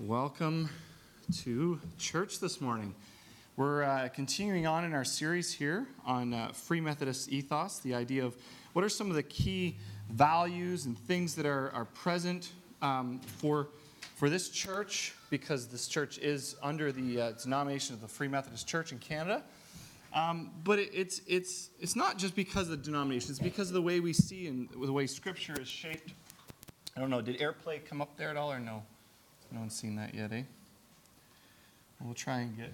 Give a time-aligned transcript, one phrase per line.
[0.00, 0.70] Welcome
[1.38, 2.94] to church this morning.
[3.56, 8.24] We're uh, continuing on in our series here on uh, Free Methodist ethos, the idea
[8.24, 8.36] of
[8.74, 9.76] what are some of the key
[10.08, 13.70] values and things that are, are present um, for,
[14.14, 18.68] for this church, because this church is under the uh, denomination of the Free Methodist
[18.68, 19.42] Church in Canada.
[20.14, 23.74] Um, but it, it's, it's, it's not just because of the denomination, it's because of
[23.74, 26.12] the way we see and the way Scripture is shaped.
[26.96, 28.84] I don't know, did airplay come up there at all or no?
[29.50, 30.42] No one's seen that yet, eh?
[32.00, 32.72] We'll try and get.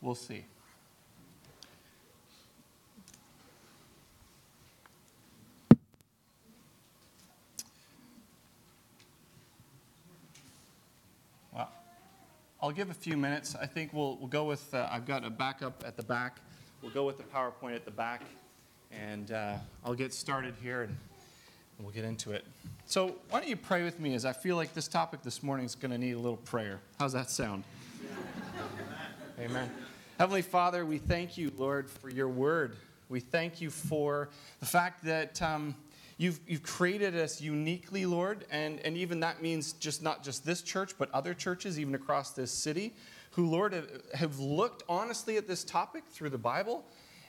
[0.00, 0.44] We'll see.
[11.54, 11.70] Well,
[12.60, 13.54] I'll give a few minutes.
[13.54, 16.38] I think we'll, we'll go with, uh, I've got a backup at the back.
[16.82, 18.20] We'll go with the PowerPoint at the back,
[18.92, 20.94] and uh, I'll get started here and
[21.78, 22.44] we'll get into it.
[22.86, 25.64] So, why don't you pray with me as I feel like this topic this morning
[25.64, 26.80] is going to need a little prayer?
[26.98, 27.64] How's that sound?
[29.40, 29.70] Amen.
[30.18, 32.76] Heavenly Father, we thank you, Lord, for your word.
[33.08, 34.28] We thank you for
[34.60, 35.74] the fact that um,
[36.18, 40.60] you've, you've created us uniquely, Lord, and, and even that means just not just this
[40.60, 42.92] church, but other churches, even across this city,
[43.30, 43.74] who, Lord,
[44.12, 46.84] have looked honestly at this topic through the Bible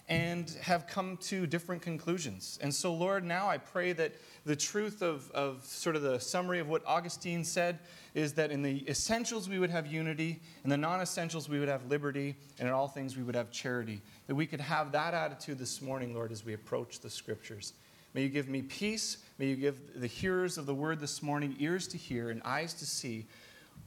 [0.08, 2.60] and have come to different conclusions.
[2.62, 4.14] And so, Lord, now I pray that
[4.46, 7.80] the truth of, of sort of the summary of what Augustine said
[8.14, 11.68] is that in the essentials we would have unity, in the non essentials we would
[11.68, 14.00] have liberty, and in all things we would have charity.
[14.28, 17.74] That we could have that attitude this morning, Lord, as we approach the scriptures.
[18.14, 19.18] May you give me peace.
[19.40, 22.74] May you give the hearers of the word this morning ears to hear and eyes
[22.76, 23.26] to see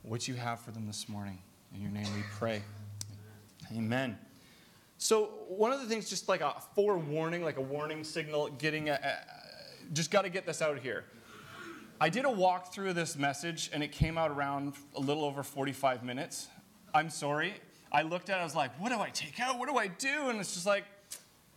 [0.02, 1.38] what you have for them this morning.
[1.74, 2.62] In your name we pray.
[3.74, 4.18] Amen.
[5.00, 8.94] So, one of the things, just like a forewarning, like a warning signal, getting a,
[8.94, 11.04] a just got to get this out here.
[12.00, 15.44] I did a walkthrough of this message, and it came out around a little over
[15.44, 16.48] 45 minutes.
[16.92, 17.54] I'm sorry.
[17.92, 19.58] I looked at it, I was like, what do I take out?
[19.58, 20.30] What do I do?
[20.30, 20.84] And it's just like,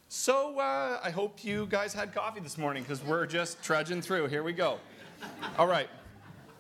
[0.08, 4.28] so uh, I hope you guys had coffee this morning because we're just trudging through.
[4.28, 4.80] Here we go.
[5.58, 5.90] All right.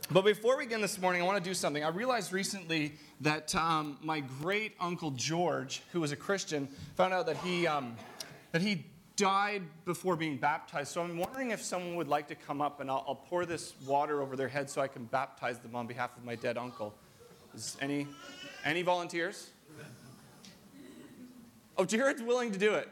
[0.10, 1.84] But before we begin this morning, I want to do something.
[1.84, 7.26] I realized recently that um, my great uncle George, who was a Christian, found out
[7.28, 7.96] that he, um,
[8.52, 10.92] that he died before being baptized.
[10.92, 13.74] So I'm wondering if someone would like to come up and I'll, I'll pour this
[13.86, 16.94] water over their head so I can baptize them on behalf of my dead uncle.
[17.54, 18.08] Is any,
[18.66, 19.52] any volunteers?
[21.78, 22.90] Oh, Jared's willing to do it.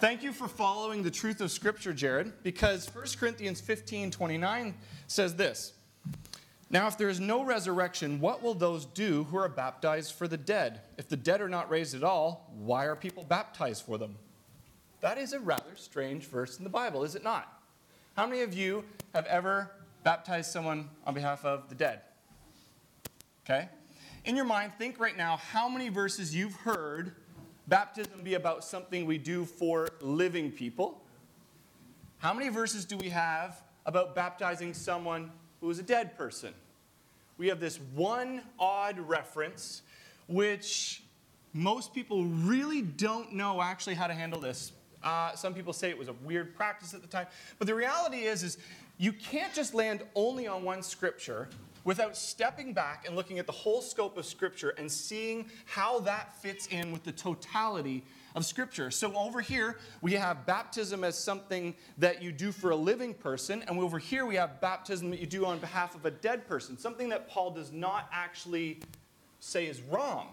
[0.00, 4.74] Thank you for following the truth of Scripture, Jared, because 1 Corinthians 15 29
[5.06, 5.74] says this
[6.72, 10.36] Now, if there is no resurrection, what will those do who are baptized for the
[10.36, 10.82] dead?
[10.96, 14.16] If the dead are not raised at all, why are people baptized for them?
[15.00, 17.60] That is a rather strange verse in the Bible, is it not?
[18.16, 19.72] How many of you have ever
[20.04, 22.02] baptized someone on behalf of the dead?
[23.44, 23.68] Okay?
[24.24, 27.16] In your mind, think right now how many verses you've heard
[27.66, 31.02] baptism be about something we do for living people?
[32.18, 36.54] How many verses do we have about baptizing someone who is a dead person?
[37.38, 39.82] We have this one odd reference,
[40.26, 41.02] which
[41.52, 44.72] most people really don't know actually how to handle this.
[45.02, 47.26] Uh, some people say it was a weird practice at the time,
[47.58, 48.58] but the reality is, is
[48.98, 51.48] you can't just land only on one scripture
[51.84, 56.34] without stepping back and looking at the whole scope of Scripture and seeing how that
[56.40, 58.02] fits in with the totality
[58.34, 58.90] of Scripture.
[58.90, 63.62] So, over here, we have baptism as something that you do for a living person,
[63.66, 66.78] and over here, we have baptism that you do on behalf of a dead person,
[66.78, 68.80] something that Paul does not actually
[69.40, 70.28] say is wrong.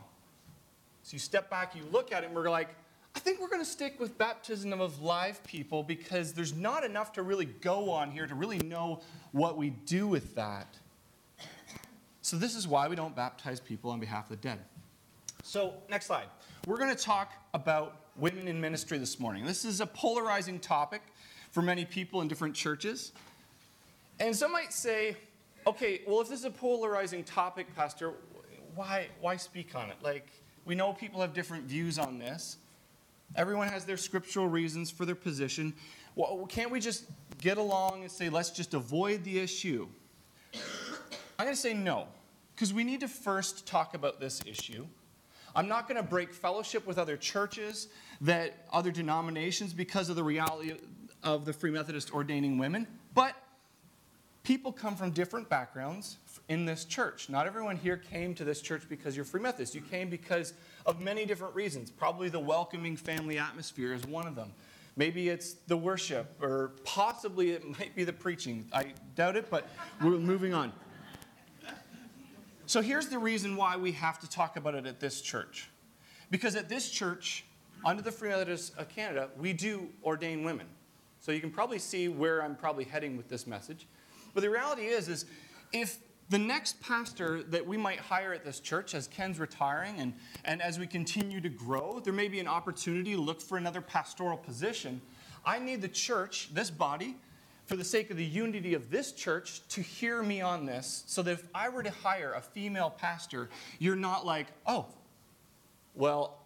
[1.04, 2.70] So, you step back, you look at it, and we're like,
[3.16, 7.14] I think we're going to stick with baptism of live people because there's not enough
[7.14, 10.78] to really go on here to really know what we do with that.
[12.22, 14.60] So, this is why we don't baptize people on behalf of the dead.
[15.44, 16.28] So, next slide.
[16.68, 19.46] We're going to talk about women in ministry this morning.
[19.46, 21.02] This is a polarizing topic
[21.50, 23.14] for many people in different churches.
[24.20, 25.16] And some might say,
[25.66, 28.16] okay, well, if this is a polarizing topic, Pastor,
[28.76, 29.96] why, why speak on it?
[30.02, 30.28] Like,
[30.66, 32.58] we know people have different views on this.
[33.38, 35.74] Everyone has their scriptural reasons for their position.
[36.16, 37.06] Well, can't we just
[37.38, 39.88] get along and say, let's just avoid the issue?
[41.40, 42.10] I'm going to say no
[42.54, 44.86] because we need to first talk about this issue.
[45.58, 47.88] I'm not going to break fellowship with other churches,
[48.22, 50.76] that other denominations because of the reality
[51.24, 53.34] of the Free Methodist ordaining women, but
[54.44, 56.18] people come from different backgrounds
[56.48, 57.28] in this church.
[57.28, 59.74] Not everyone here came to this church because you're Free Methodist.
[59.74, 60.54] You came because
[60.86, 61.90] of many different reasons.
[61.90, 64.54] Probably the welcoming family atmosphere is one of them.
[64.96, 68.68] Maybe it's the worship, or possibly it might be the preaching.
[68.72, 69.68] I doubt it, but
[70.04, 70.72] we're moving on.
[72.68, 75.70] So here's the reason why we have to talk about it at this church.
[76.30, 77.46] Because at this church,
[77.86, 80.68] under the Free Methodists of Canada, we do ordain women.
[81.22, 83.88] So you can probably see where I'm probably heading with this message.
[84.34, 85.26] But the reality is, is
[85.72, 86.00] if
[86.30, 90.14] the next pastor that we might hire at this church, as Ken's retiring and,
[90.44, 93.80] and as we continue to grow, there may be an opportunity to look for another
[93.80, 95.00] pastoral position.
[95.46, 97.16] I need the church, this body,
[97.68, 101.22] for the sake of the unity of this church, to hear me on this so
[101.22, 104.86] that if I were to hire a female pastor, you're not like, oh,
[105.94, 106.40] well,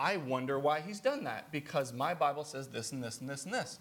[0.00, 3.44] I wonder why he's done that because my Bible says this and this and this
[3.44, 3.78] and this.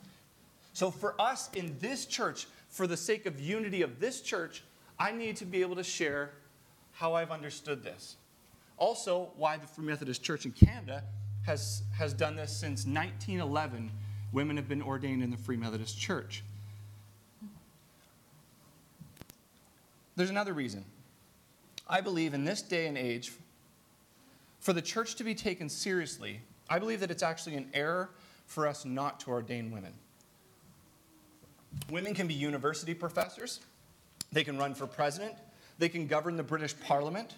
[0.74, 4.64] So for us in this church, for the sake of unity of this church,
[5.00, 6.32] I need to be able to share
[6.92, 8.18] how I've understood this.
[8.78, 11.04] Also, why the Free Methodist Church in Canada
[11.46, 13.92] has, has done this since 1911.
[14.32, 16.44] Women have been ordained in the Free Methodist Church.
[20.16, 20.86] There's another reason.
[21.88, 23.34] I believe in this day and age,
[24.60, 26.40] for the church to be taken seriously,
[26.70, 28.10] I believe that it's actually an error
[28.46, 29.94] for us not to ordain women.
[31.90, 33.60] Women can be university professors,
[34.32, 35.34] they can run for president,
[35.80, 37.36] they can govern the British Parliament,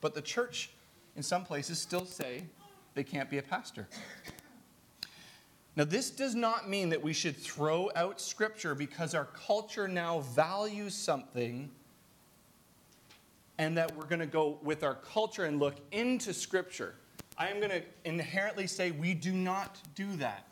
[0.00, 0.70] but the church,
[1.16, 2.44] in some places, still say
[2.94, 3.86] they can't be a pastor.
[5.76, 10.20] Now, this does not mean that we should throw out Scripture because our culture now
[10.20, 11.70] values something
[13.58, 16.94] and that we're going to go with our culture and look into Scripture.
[17.38, 20.46] I am going to inherently say we do not do that.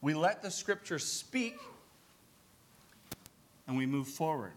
[0.00, 1.56] We let the Scripture speak
[3.66, 4.52] and we move forward.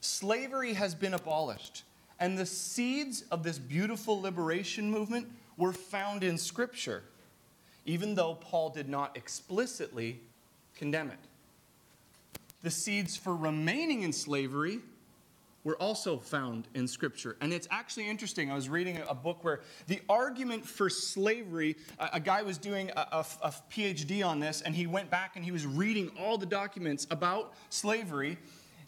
[0.00, 1.82] Slavery has been abolished,
[2.20, 7.02] and the seeds of this beautiful liberation movement were found in Scripture,
[7.86, 10.20] even though Paul did not explicitly
[10.76, 11.18] condemn it.
[12.62, 14.80] The seeds for remaining in slavery
[15.66, 17.36] were also found in Scripture.
[17.40, 18.52] And it's actually interesting.
[18.52, 22.92] I was reading a book where the argument for slavery, a, a guy was doing
[22.96, 26.38] a, a, a PhD on this, and he went back and he was reading all
[26.38, 28.38] the documents about slavery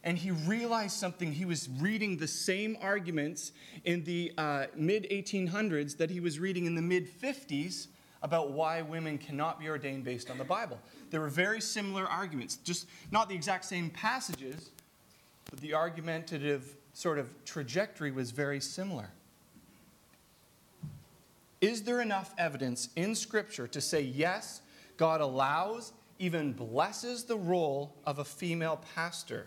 [0.05, 1.33] and he realized something.
[1.33, 3.51] He was reading the same arguments
[3.85, 7.89] in the uh, mid 1800s that he was reading in the mid 50s
[8.23, 10.79] about why women cannot be ordained based on the Bible.
[11.11, 14.71] There were very similar arguments, just not the exact same passages,
[15.51, 19.11] but the argumentative sort of trajectory was very similar.
[21.61, 24.61] Is there enough evidence in Scripture to say, yes,
[24.97, 29.47] God allows, even blesses the role of a female pastor,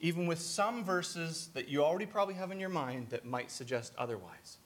[0.00, 3.92] even with some verses that you already probably have in your mind that might suggest
[3.98, 4.58] otherwise?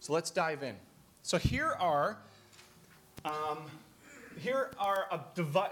[0.00, 0.76] So let's dive in.
[1.22, 2.18] So here are
[3.24, 3.58] um,
[4.38, 5.20] here are a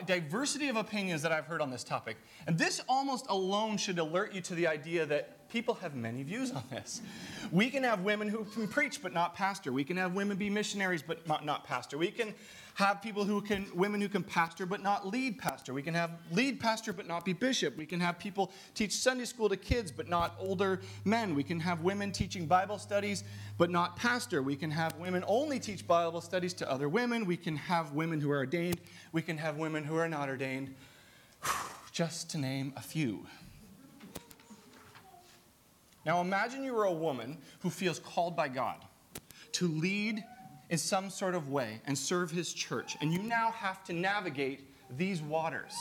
[0.07, 2.17] diversity of opinions that I've heard on this topic.
[2.47, 6.51] And this almost alone should alert you to the idea that people have many views
[6.51, 7.03] on this.
[7.51, 9.73] We can have women who can preach but not pastor.
[9.73, 11.99] We can have women be missionaries but not, not pastor.
[11.99, 12.35] We can
[12.75, 15.75] have people who can, women who can pastor but not lead pastor.
[15.75, 17.77] We can have lead pastor but not be bishop.
[17.77, 21.35] We can have people teach Sunday school to kids but not older men.
[21.35, 23.25] We can have women teaching Bible studies
[23.59, 24.43] but not pastor.
[24.43, 27.27] We can have women only teach Bible studies to other women.
[27.27, 28.81] We can have women who are ordained.
[29.13, 30.75] We can have women who are not ordained.
[31.93, 33.27] Just to name a few.
[36.05, 38.77] Now imagine you are a woman who feels called by God
[39.53, 40.25] to lead
[40.73, 44.61] in some sort of way and serve his church, and you now have to navigate
[44.97, 45.75] these waters.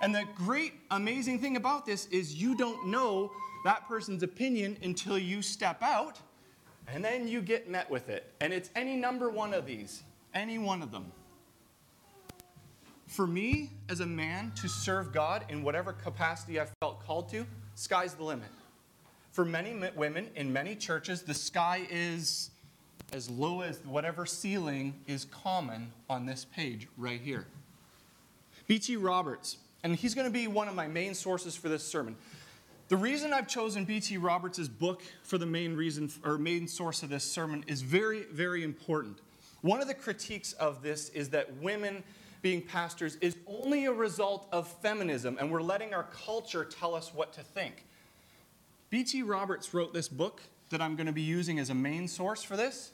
[0.00, 3.32] And the great, amazing thing about this is you don't know
[3.64, 6.20] that person's opinion until you step out,
[6.86, 8.32] and then you get met with it.
[8.40, 10.04] And it's any number one of these,
[10.34, 11.10] any one of them.
[13.08, 17.44] For me, as a man, to serve God in whatever capacity I felt called to,
[17.74, 18.50] sky's the limit.
[19.32, 22.50] For many women in many churches, the sky is
[23.12, 27.46] as low as whatever ceiling is common on this page right here.
[28.66, 28.96] B.T.
[28.96, 32.16] Roberts, and he's going to be one of my main sources for this sermon.
[32.88, 34.18] The reason I've chosen B.T.
[34.18, 38.62] Roberts' book for the main reason or main source of this sermon is very, very
[38.62, 39.18] important.
[39.62, 42.02] One of the critiques of this is that women
[42.42, 47.12] being pastors is only a result of feminism, and we're letting our culture tell us
[47.14, 47.84] what to think.
[48.90, 49.22] B.T.
[49.22, 52.56] Roberts wrote this book that I'm going to be using as a main source for
[52.56, 52.92] this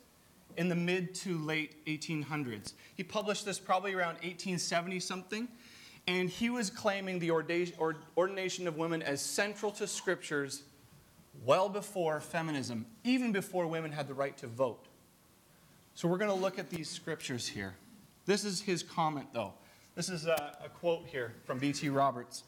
[0.56, 2.75] in the mid to late 1800s.
[2.94, 5.49] He published this probably around 1870 something,
[6.06, 10.62] and he was claiming the ordination of women as central to scriptures
[11.44, 14.87] well before feminism, even before women had the right to vote.
[15.94, 17.75] So we're going to look at these scriptures here.
[18.26, 19.54] This is his comment, though.
[19.94, 21.88] This is a, a quote here from B.T.
[21.88, 22.42] Roberts.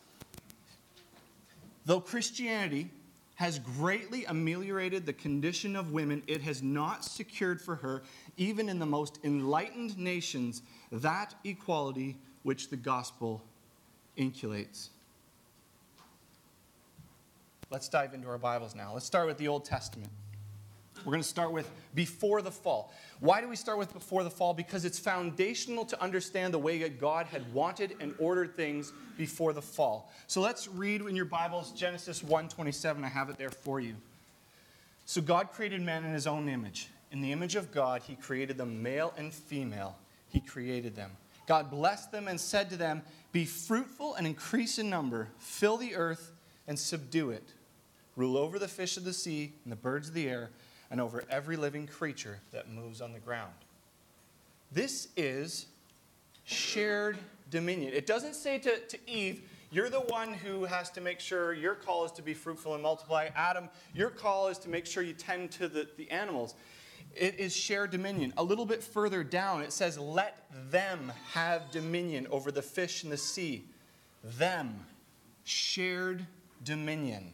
[1.85, 2.91] Though Christianity
[3.37, 8.03] has greatly ameliorated the condition of women, it has not secured for her,
[8.37, 13.43] even in the most enlightened nations, that equality which the gospel
[14.17, 14.91] inculates.
[17.71, 18.95] Let's dive into our Bibles now.
[18.95, 20.11] Let's start with the Old Testament.
[21.05, 22.93] We're going to start with before the fall.
[23.21, 24.55] Why do we start with before the fall?
[24.55, 29.53] Because it's foundational to understand the way that God had wanted and ordered things before
[29.53, 30.13] the fall.
[30.27, 33.05] So let's read in your Bibles Genesis 1:27.
[33.05, 33.97] I have it there for you.
[35.05, 36.89] So God created man in his own image.
[37.13, 39.97] In the image of God, he created them male and female.
[40.29, 41.13] He created them.
[41.47, 45.95] God blessed them and said to them, "Be fruitful and increase in number, fill the
[45.95, 46.33] earth
[46.67, 47.55] and subdue it.
[48.17, 50.51] Rule over the fish of the sea and the birds of the air."
[50.91, 53.53] And over every living creature that moves on the ground.
[54.73, 55.67] This is
[56.45, 57.19] shared
[57.51, 57.93] dominion.
[57.93, 61.75] It doesn't say to, to Eve, you're the one who has to make sure your
[61.75, 63.29] call is to be fruitful and multiply.
[63.35, 66.55] Adam, your call is to make sure you tend to the, the animals.
[67.15, 68.33] It is shared dominion.
[68.37, 73.11] A little bit further down, it says, Let them have dominion over the fish in
[73.11, 73.65] the sea.
[74.23, 74.87] Them.
[75.45, 76.27] Shared
[76.65, 77.33] dominion.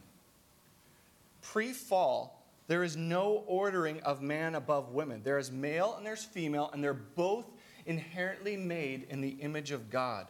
[1.41, 5.21] Pre fall, there is no ordering of man above women.
[5.23, 7.45] There is male and there's female, and they're both
[7.85, 10.27] inherently made in the image of God.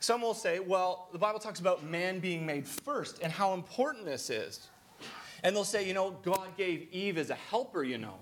[0.00, 4.04] Some will say, well, the Bible talks about man being made first and how important
[4.04, 4.68] this is.
[5.42, 8.16] And they'll say, you know, God gave Eve as a helper, you know,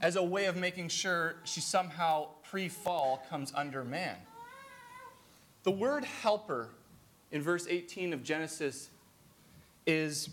[0.00, 4.16] as a way of making sure she somehow pre fall comes under man.
[5.62, 6.70] The word helper
[7.30, 8.90] in verse 18 of Genesis
[9.86, 10.30] is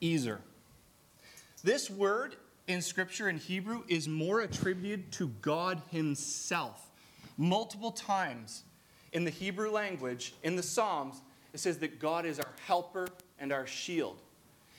[0.00, 0.40] Ezer.
[1.62, 2.36] This word
[2.66, 6.90] in Scripture in Hebrew is more attributed to God Himself.
[7.36, 8.64] Multiple times
[9.12, 11.22] in the Hebrew language, in the Psalms,
[11.52, 14.20] it says that God is our helper and our shield.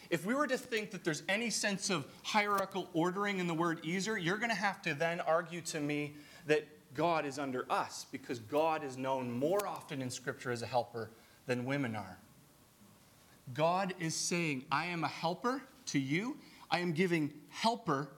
[0.09, 3.85] If we were to think that there's any sense of hierarchical ordering in the word
[3.85, 6.15] Ezer, you're going to have to then argue to me
[6.47, 10.65] that God is under us because God is known more often in Scripture as a
[10.65, 11.11] helper
[11.45, 12.17] than women are.
[13.53, 16.37] God is saying, I am a helper to you,
[16.71, 18.09] I am giving helper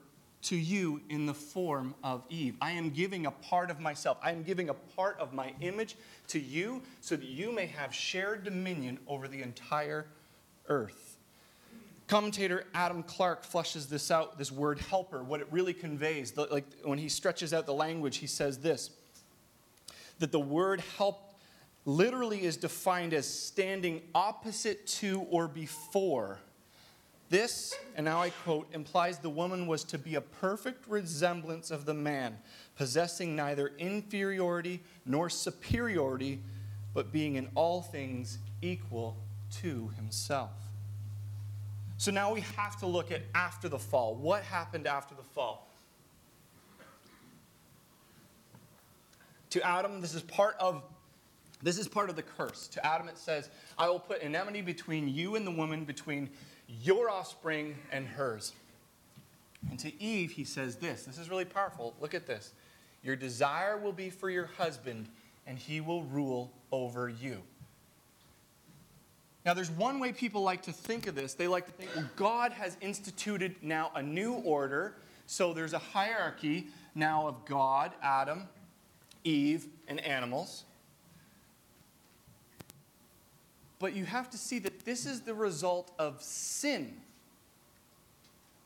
[0.44, 2.56] to you in the form of Eve.
[2.62, 4.18] I am giving a part of myself.
[4.24, 5.96] I am giving a part of my image
[6.30, 10.08] to you so that you may have shared dominion over the entire
[10.68, 11.18] earth.
[12.08, 16.36] Commentator Adam Clarke flushes this out, this word helper, what it really conveys.
[16.36, 18.92] Like when he stretches out the language, he says this
[20.20, 21.34] that the word help
[21.86, 26.38] literally is defined as standing opposite to or before
[27.32, 31.86] this, and now I quote, implies the woman was to be a perfect resemblance of
[31.86, 32.38] the man,
[32.76, 36.42] possessing neither inferiority nor superiority,
[36.94, 39.18] but being in all things equal
[39.62, 40.52] to himself.
[41.98, 44.16] So now we have to look at after the fall.
[44.16, 45.68] What happened after the fall?
[49.52, 50.84] To Adam, this is part of
[51.64, 52.68] this is part of the curse.
[52.70, 56.30] To Adam it says, I will put enmity between you and the woman, between
[56.82, 58.54] your offspring and hers.
[59.70, 61.04] And to Eve, he says this.
[61.04, 61.94] This is really powerful.
[62.00, 62.54] Look at this.
[63.04, 65.08] Your desire will be for your husband,
[65.46, 67.42] and he will rule over you.
[69.46, 71.34] Now, there's one way people like to think of this.
[71.34, 74.96] They like to think, well, God has instituted now a new order.
[75.26, 78.48] So there's a hierarchy now of God, Adam,
[79.24, 80.66] Eve, and animals.
[83.82, 86.94] But you have to see that this is the result of sin.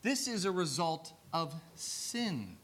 [0.01, 2.57] This is a result of sin.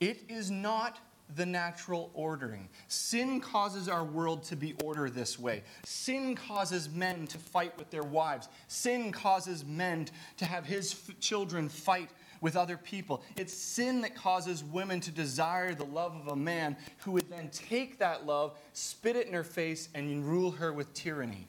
[0.00, 0.98] It is not
[1.36, 2.68] the natural ordering.
[2.88, 5.62] Sin causes our world to be ordered this way.
[5.84, 8.48] Sin causes men to fight with their wives.
[8.66, 12.10] Sin causes men to have his f- children fight
[12.40, 13.22] with other people.
[13.36, 17.50] It's sin that causes women to desire the love of a man who would then
[17.50, 21.48] take that love, spit it in her face, and rule her with tyranny.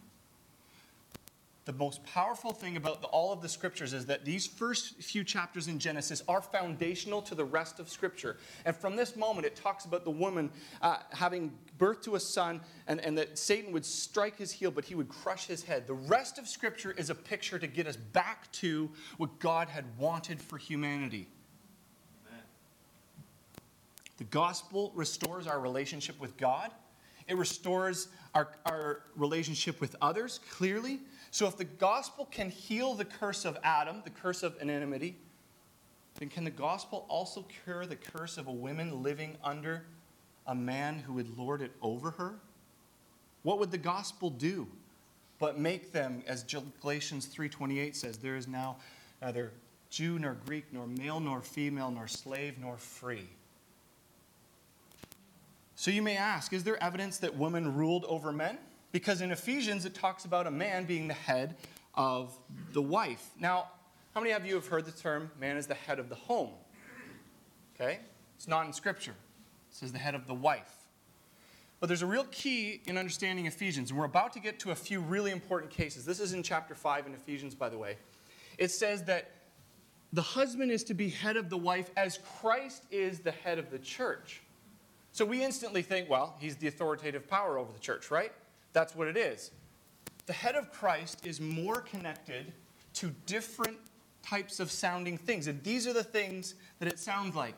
[1.70, 5.24] The most powerful thing about the, all of the scriptures is that these first few
[5.24, 8.38] chapters in Genesis are foundational to the rest of scripture.
[8.66, 10.50] And from this moment, it talks about the woman
[10.82, 14.84] uh, having birth to a son and, and that Satan would strike his heel, but
[14.84, 15.86] he would crush his head.
[15.86, 19.86] The rest of Scripture is a picture to get us back to what God had
[19.96, 21.28] wanted for humanity.
[22.26, 22.42] Amen.
[24.18, 26.72] The gospel restores our relationship with God.
[27.28, 31.02] It restores our, our relationship with others clearly.
[31.32, 35.16] So, if the gospel can heal the curse of Adam, the curse of anonymity,
[36.16, 39.86] then can the gospel also cure the curse of a woman living under
[40.48, 42.36] a man who would lord it over her?
[43.44, 44.68] What would the gospel do
[45.40, 48.78] but make them, as Galatians 3:28 says, there is now
[49.22, 49.54] neither
[49.90, 53.28] Jew nor Greek, nor male nor female, nor slave nor free.
[55.76, 58.58] So you may ask, is there evidence that women ruled over men?
[58.92, 61.56] Because in Ephesians it talks about a man being the head
[61.96, 62.38] of
[62.74, 63.30] the wife.
[63.40, 63.70] Now,
[64.14, 66.52] how many of you have heard the term man is the head of the home?
[67.76, 68.00] Okay?
[68.36, 69.12] It's not in Scripture.
[69.12, 70.74] It says the head of the wife.
[71.80, 74.76] But there's a real key in understanding Ephesians, and we're about to get to a
[74.76, 76.06] few really important cases.
[76.06, 77.98] This is in chapter 5 in Ephesians, by the way.
[78.58, 79.32] It says that
[80.12, 83.70] the husband is to be head of the wife as Christ is the head of
[83.70, 84.42] the church.
[85.12, 88.34] So we instantly think, well, he's the authoritative power over the church, right?
[88.74, 89.52] That's what it is.
[90.26, 92.54] The head of Christ is more connected
[92.96, 93.78] to different
[94.24, 95.48] types of sounding things.
[95.48, 97.56] And these are the things that it sounds like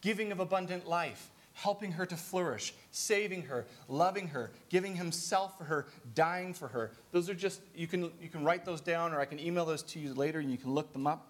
[0.00, 5.64] giving of abundant life, helping her to flourish, saving her, loving her, giving himself for
[5.64, 6.92] her, dying for her.
[7.12, 9.82] Those are just, you can, you can write those down or I can email those
[9.84, 11.26] to you later and you can look them up.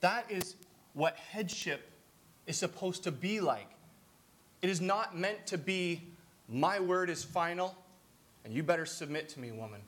[0.00, 0.56] That is
[0.94, 1.90] what headship
[2.46, 3.68] is supposed to be like.
[4.62, 6.02] It is not meant to be,
[6.48, 7.76] my word is final,
[8.44, 9.80] and you better submit to me, woman.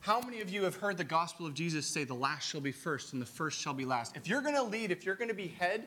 [0.00, 2.72] How many of you have heard the gospel of Jesus say, the last shall be
[2.72, 4.16] first and the first shall be last?
[4.16, 5.86] If you're going to lead, if you're going to be head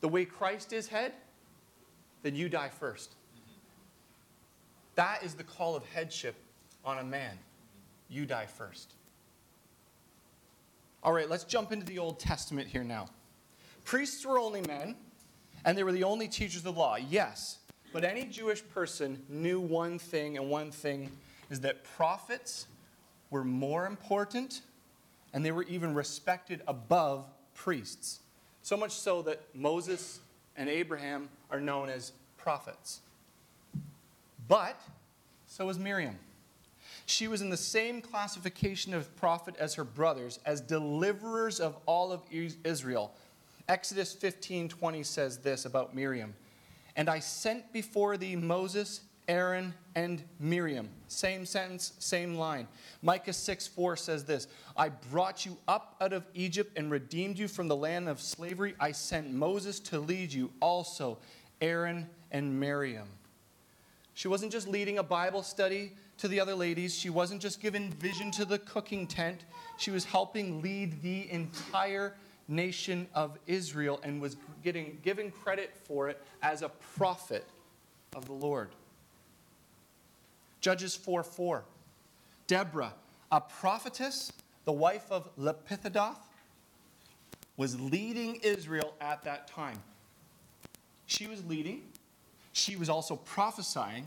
[0.00, 1.12] the way Christ is head,
[2.22, 3.14] then you die first.
[4.94, 6.36] That is the call of headship
[6.84, 7.38] on a man.
[8.08, 8.94] You die first.
[11.02, 13.06] All right, let's jump into the Old Testament here now.
[13.84, 14.96] Priests were only men,
[15.64, 17.59] and they were the only teachers of the law, yes.
[17.92, 21.10] But any Jewish person knew one thing, and one thing
[21.50, 22.66] is that prophets
[23.30, 24.62] were more important,
[25.32, 28.20] and they were even respected above priests.
[28.62, 30.20] So much so that Moses
[30.56, 33.00] and Abraham are known as prophets.
[34.46, 34.80] But
[35.46, 36.18] so was Miriam.
[37.06, 42.12] She was in the same classification of prophet as her brothers, as deliverers of all
[42.12, 42.22] of
[42.64, 43.12] Israel.
[43.68, 46.34] Exodus 15:20 says this about Miriam.
[46.96, 50.88] And I sent before thee Moses, Aaron, and Miriam.
[51.08, 52.66] Same sentence, same line.
[53.02, 57.48] Micah 6 4 says this I brought you up out of Egypt and redeemed you
[57.48, 58.74] from the land of slavery.
[58.80, 61.18] I sent Moses to lead you, also
[61.60, 63.08] Aaron and Miriam.
[64.14, 66.94] She wasn't just leading a Bible study, to the other ladies.
[66.94, 69.44] She wasn't just giving vision to the cooking tent,
[69.78, 72.14] she was helping lead the entire
[72.50, 77.46] nation of Israel and was getting given credit for it as a prophet
[78.14, 78.70] of the Lord.
[80.60, 81.64] Judges 4 4.
[82.46, 82.92] Deborah,
[83.30, 84.32] a prophetess,
[84.64, 86.16] the wife of Lapidoth,
[87.56, 89.78] was leading Israel at that time.
[91.06, 91.82] She was leading,
[92.52, 94.06] she was also prophesying,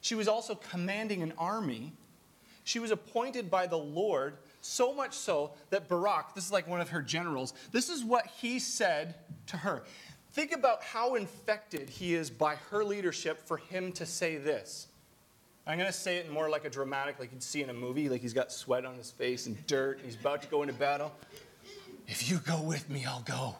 [0.00, 1.92] she was also commanding an army.
[2.64, 6.80] She was appointed by the Lord, so much so that Barak, this is like one
[6.80, 9.14] of her generals, this is what he said
[9.46, 9.82] to her.
[10.32, 14.86] Think about how infected he is by her leadership for him to say this.
[15.66, 18.08] I'm going to say it more like a dramatic, like you'd see in a movie,
[18.08, 20.74] like he's got sweat on his face and dirt, and he's about to go into
[20.74, 21.12] battle.
[22.06, 23.56] If you go with me, I'll go.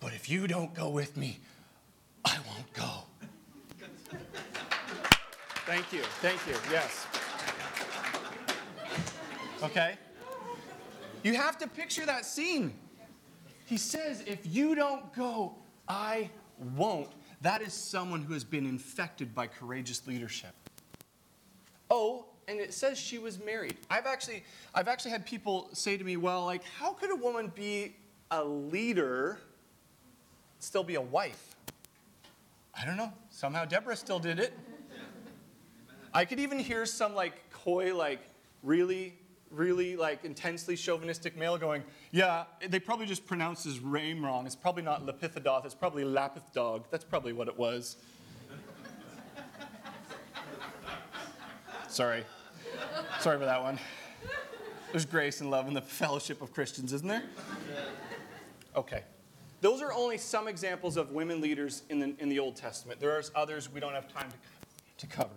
[0.00, 1.38] But if you don't go with me,
[2.24, 2.90] I won't go.
[5.66, 6.02] Thank you.
[6.20, 6.54] Thank you.
[6.70, 7.06] Yes.
[9.62, 9.96] Okay?
[11.22, 12.74] You have to picture that scene.
[13.66, 15.56] He says, If you don't go,
[15.88, 16.30] I
[16.76, 17.10] won't.
[17.40, 20.54] That is someone who has been infected by courageous leadership.
[21.90, 23.76] Oh, and it says she was married.
[23.90, 24.44] I've actually,
[24.74, 27.94] I've actually had people say to me, well, like, how could a woman be
[28.30, 29.38] a leader,
[30.58, 31.56] still be a wife?
[32.80, 33.12] I don't know.
[33.30, 34.52] Somehow Deborah still did it.
[36.14, 38.20] I could even hear some like coy, like
[38.62, 39.14] really,
[39.50, 44.46] really like intensely chauvinistic male going, yeah, they probably just pronounced his name wrong.
[44.46, 46.84] It's probably not Lepithodoth, it's probably Lapith dog.
[46.90, 47.96] That's probably what it was.
[51.88, 52.24] Sorry.
[53.20, 53.78] Sorry for that one.
[54.92, 57.24] There's grace and love in the fellowship of Christians, isn't there?
[58.74, 59.02] Okay.
[59.60, 63.00] Those are only some examples of women leaders in the, in the Old Testament.
[63.00, 65.34] There are others we don't have time to, to cover.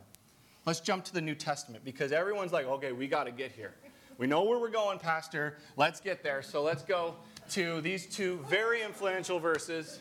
[0.66, 3.74] Let's jump to the New Testament because everyone's like, okay, we got to get here.
[4.22, 5.58] We know where we're going, Pastor.
[5.78, 6.44] Let's get there.
[6.44, 7.16] So let's go
[7.54, 10.00] to these two very influential verses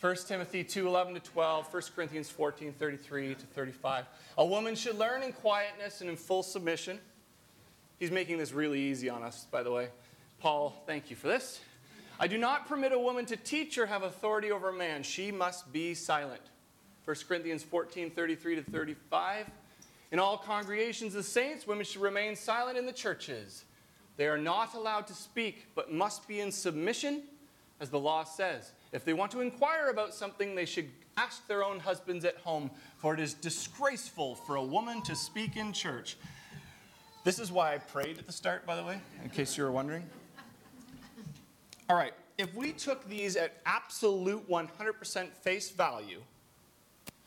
[0.00, 4.06] 1 Timothy 2 11 to 12, 1 Corinthians 14 33 to 35.
[4.38, 6.98] A woman should learn in quietness and in full submission.
[8.00, 9.90] He's making this really easy on us, by the way.
[10.40, 11.60] Paul, thank you for this.
[12.18, 15.04] I do not permit a woman to teach or have authority over a man.
[15.04, 16.42] She must be silent.
[17.04, 19.46] 1 Corinthians 14 33 to 35.
[20.12, 23.64] In all congregations of saints, women should remain silent in the churches.
[24.18, 27.22] They are not allowed to speak, but must be in submission,
[27.80, 28.72] as the law says.
[28.92, 32.70] If they want to inquire about something, they should ask their own husbands at home,
[32.98, 36.18] for it is disgraceful for a woman to speak in church.
[37.24, 39.72] This is why I prayed at the start, by the way, in case you were
[39.72, 40.04] wondering.
[41.88, 46.20] All right, if we took these at absolute 100% face value,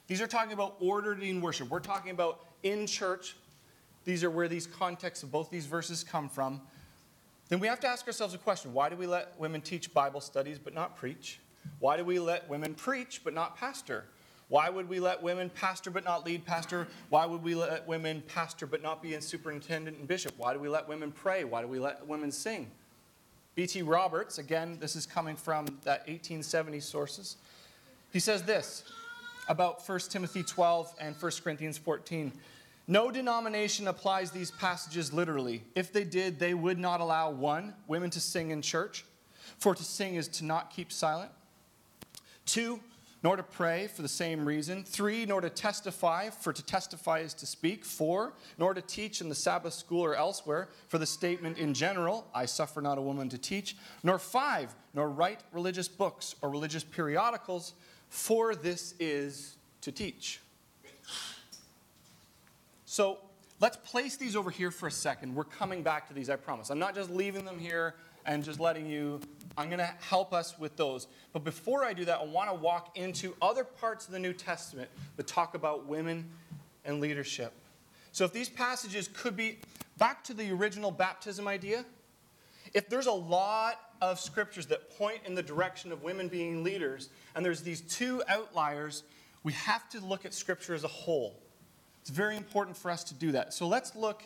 [0.07, 1.69] these are talking about ordering worship.
[1.69, 3.35] We're talking about in church.
[4.03, 6.59] These are where these contexts of both these verses come from.
[7.47, 10.19] Then we have to ask ourselves a question why do we let women teach Bible
[10.19, 11.39] studies but not preach?
[11.79, 14.05] Why do we let women preach but not pastor?
[14.47, 16.87] Why would we let women pastor but not lead pastor?
[17.09, 20.33] Why would we let women pastor but not be in superintendent and bishop?
[20.37, 21.43] Why do we let women pray?
[21.43, 22.69] Why do we let women sing?
[23.55, 23.81] B.T.
[23.83, 27.37] Roberts, again, this is coming from that 1870 sources.
[28.11, 28.83] He says this
[29.47, 32.31] about 1 Timothy 12 and 1 Corinthians 14.
[32.87, 35.63] No denomination applies these passages literally.
[35.73, 39.05] If they did, they would not allow one, women to sing in church,
[39.57, 41.31] for to sing is to not keep silent.
[42.45, 42.79] Two,
[43.23, 44.83] nor to pray for the same reason.
[44.83, 47.83] Three, nor to testify, for to testify is to speak.
[47.83, 52.27] Four, nor to teach in the Sabbath school or elsewhere, for the statement in general,
[52.35, 53.77] I suffer not a woman to teach.
[54.03, 57.73] Nor five, nor write religious books or religious periodicals,
[58.09, 60.39] for this is to teach.
[62.95, 63.17] So
[63.59, 65.35] let's place these over here for a second.
[65.35, 66.69] We're coming back to these, I promise.
[66.69, 69.19] I'm not just leaving them here and just letting you,
[69.57, 71.07] I'm going to help us with those.
[71.33, 74.31] But before I do that, I want to walk into other parts of the New
[74.31, 76.29] Testament that talk about women
[76.85, 77.51] and leadership.
[78.13, 79.59] So if these passages could be
[79.97, 81.83] back to the original baptism idea,
[82.73, 87.09] if there's a lot of scriptures that point in the direction of women being leaders,
[87.35, 89.03] and there's these two outliers,
[89.43, 91.41] we have to look at scripture as a whole.
[92.05, 93.51] It's very important for us to do that.
[93.51, 94.21] So let's look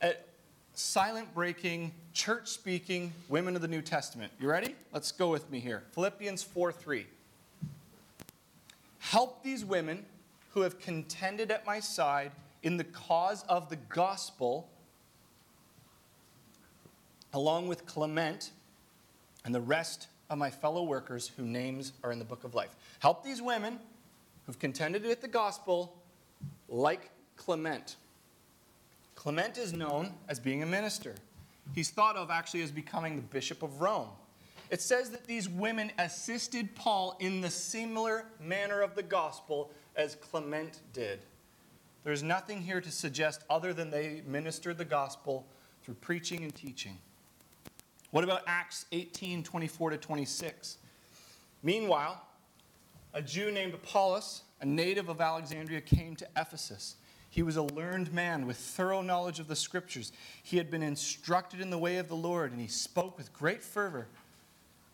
[0.00, 0.26] at
[0.72, 4.32] silent breaking, church speaking women of the New Testament.
[4.40, 4.74] You ready?
[4.90, 5.82] Let's go with me here.
[5.92, 7.06] Philippians 4 3.
[9.00, 10.06] Help these women
[10.54, 14.66] who have contended at my side in the cause of the gospel,
[17.34, 18.50] along with Clement
[19.44, 22.74] and the rest of my fellow workers whose names are in the book of life.
[23.00, 23.78] Help these women
[24.46, 25.98] who've contended with the gospel,
[26.74, 27.96] like Clement.
[29.14, 31.14] Clement is known as being a minister.
[31.72, 34.08] He's thought of actually as becoming the Bishop of Rome.
[34.70, 40.16] It says that these women assisted Paul in the similar manner of the gospel as
[40.16, 41.20] Clement did.
[42.02, 45.46] There's nothing here to suggest other than they ministered the gospel
[45.82, 46.98] through preaching and teaching.
[48.10, 50.78] What about Acts 18 24 to 26?
[51.62, 52.20] Meanwhile,
[53.14, 56.96] a Jew named Apollos, a native of Alexandria, came to Ephesus.
[57.30, 60.12] He was a learned man with thorough knowledge of the scriptures.
[60.42, 63.62] He had been instructed in the way of the Lord, and he spoke with great
[63.62, 64.06] fervor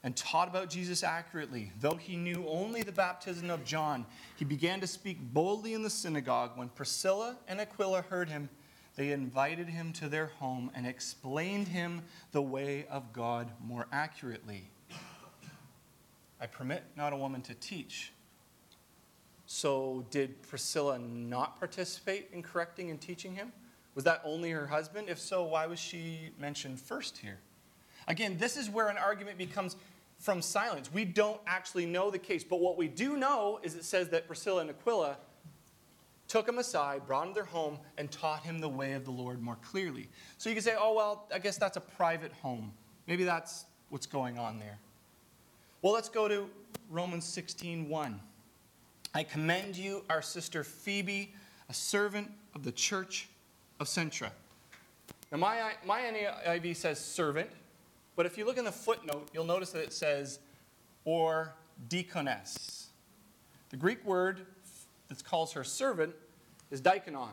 [0.02, 1.72] and taught about Jesus accurately.
[1.80, 5.90] Though he knew only the baptism of John, he began to speak boldly in the
[5.90, 6.52] synagogue.
[6.54, 8.48] When Priscilla and Aquila heard him,
[8.96, 14.70] they invited him to their home and explained him the way of God more accurately.
[16.40, 18.12] I permit not a woman to teach
[19.52, 23.52] so, did Priscilla not participate in correcting and teaching him?
[23.96, 25.08] Was that only her husband?
[25.08, 27.40] If so, why was she mentioned first here?
[28.06, 29.74] Again, this is where an argument becomes
[30.20, 30.92] from silence.
[30.92, 34.28] We don't actually know the case, but what we do know is it says that
[34.28, 35.16] Priscilla and Aquila
[36.28, 39.10] took him aside, brought him to their home, and taught him the way of the
[39.10, 40.08] Lord more clearly.
[40.38, 42.72] So you can say, oh, well, I guess that's a private home.
[43.08, 44.78] Maybe that's what's going on there.
[45.82, 46.48] Well, let's go to
[46.88, 48.20] Romans 16 1.
[49.14, 51.34] I commend you, our sister Phoebe,
[51.68, 53.28] a servant of the church
[53.80, 54.30] of Cenchreae.
[55.32, 57.50] Now, my, my NIV says servant,
[58.14, 60.38] but if you look in the footnote, you'll notice that it says
[61.04, 61.54] or
[61.88, 62.88] deaconess.
[63.70, 64.46] The Greek word
[65.08, 66.14] that calls her servant
[66.70, 67.30] is diakonon,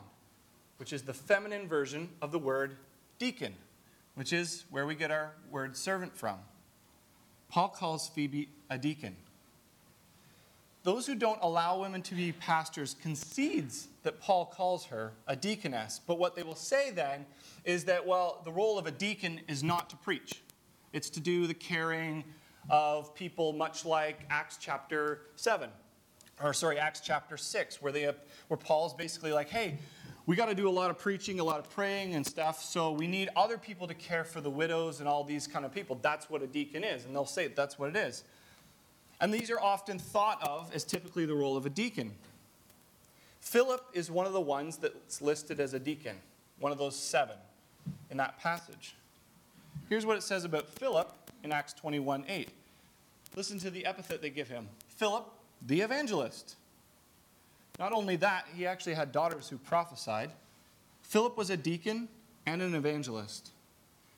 [0.78, 2.76] which is the feminine version of the word
[3.18, 3.54] deacon,
[4.14, 6.38] which is where we get our word servant from.
[7.48, 9.16] Paul calls Phoebe a deacon
[10.88, 16.00] those who don't allow women to be pastors concedes that Paul calls her a deaconess.
[16.06, 17.26] But what they will say then
[17.66, 20.40] is that, well, the role of a deacon is not to preach,
[20.94, 22.24] it's to do the caring
[22.70, 25.68] of people, much like Acts chapter 7,
[26.42, 28.10] or sorry, Acts chapter 6, where, they,
[28.46, 29.76] where Paul's basically like, hey,
[30.24, 32.64] we got to do a lot of preaching, a lot of praying and stuff.
[32.64, 35.72] So we need other people to care for the widows and all these kind of
[35.72, 35.98] people.
[36.00, 37.04] That's what a deacon is.
[37.04, 38.24] And they'll say that's what it is.
[39.20, 42.12] And these are often thought of as typically the role of a deacon.
[43.40, 46.16] Philip is one of the ones that's listed as a deacon,
[46.60, 47.36] one of those seven
[48.10, 48.94] in that passage.
[49.88, 52.48] Here's what it says about Philip in Acts 21 8.
[53.36, 55.28] Listen to the epithet they give him Philip,
[55.66, 56.56] the evangelist.
[57.78, 60.30] Not only that, he actually had daughters who prophesied.
[61.02, 62.08] Philip was a deacon
[62.44, 63.50] and an evangelist.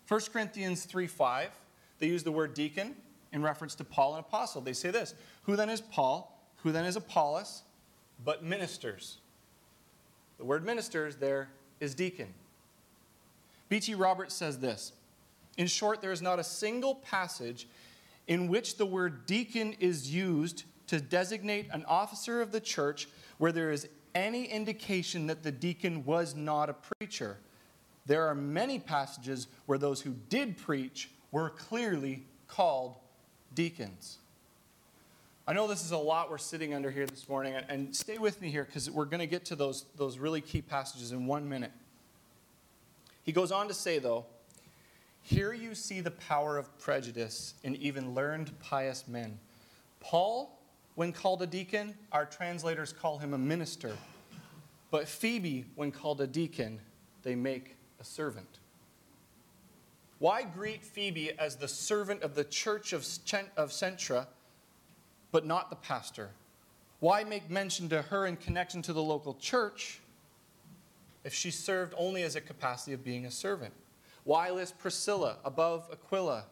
[0.08, 1.50] 1 Corinthians 3 5,
[1.98, 2.96] they use the word deacon
[3.32, 4.60] in reference to Paul, an apostle.
[4.60, 5.14] They say this
[5.44, 6.38] Who then is Paul?
[6.62, 7.62] Who then is Apollos?
[8.24, 9.18] But ministers.
[10.38, 11.48] The word ministers there
[11.80, 12.28] is deacon.
[13.68, 13.94] B.T.
[13.94, 14.92] Roberts says this
[15.56, 17.66] In short, there is not a single passage
[18.26, 23.52] in which the word deacon is used to designate an officer of the church where
[23.52, 27.38] there is any indication that the deacon was not a preacher.
[28.06, 32.96] There are many passages where those who did preach were clearly called
[33.54, 34.18] deacons.
[35.46, 38.40] I know this is a lot we're sitting under here this morning, and stay with
[38.40, 41.48] me here because we're going to get to those, those really key passages in one
[41.48, 41.72] minute.
[43.24, 44.26] He goes on to say, though,
[45.22, 49.38] here you see the power of prejudice in even learned, pious men.
[50.00, 50.60] Paul
[51.00, 53.96] when called a deacon, our translators call him a minister.
[54.90, 56.78] But Phoebe, when called a deacon,
[57.22, 58.59] they make a servant.
[60.20, 63.00] Why greet Phoebe as the servant of the church of,
[63.56, 64.26] of Cenchreae,
[65.32, 66.28] but not the pastor?
[67.00, 69.98] Why make mention to her in connection to the local church
[71.24, 73.72] if she served only as a capacity of being a servant?
[74.24, 76.44] Why list Priscilla above Aquila?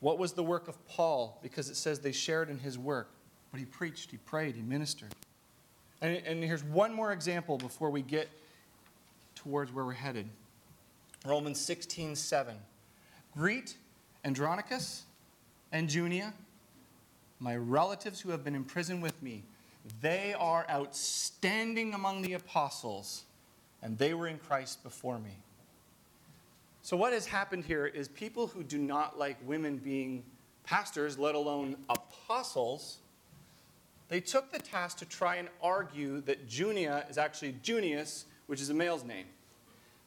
[0.00, 1.40] What was the work of Paul?
[1.42, 3.08] Because it says they shared in his work.
[3.50, 5.14] But he preached, he prayed, he ministered.
[6.02, 8.28] And, and here's one more example before we get
[9.36, 10.28] towards where we're headed
[11.24, 12.56] Romans 16 7.
[13.36, 13.76] Greet
[14.24, 15.04] Andronicus
[15.70, 16.34] and Junia,
[17.38, 19.44] my relatives who have been in prison with me.
[20.00, 23.24] They are outstanding among the apostles,
[23.82, 25.36] and they were in Christ before me.
[26.82, 30.24] So, what has happened here is people who do not like women being
[30.64, 32.98] pastors, let alone apostles,
[34.08, 38.70] they took the task to try and argue that Junia is actually Junius, which is
[38.70, 39.26] a male's name.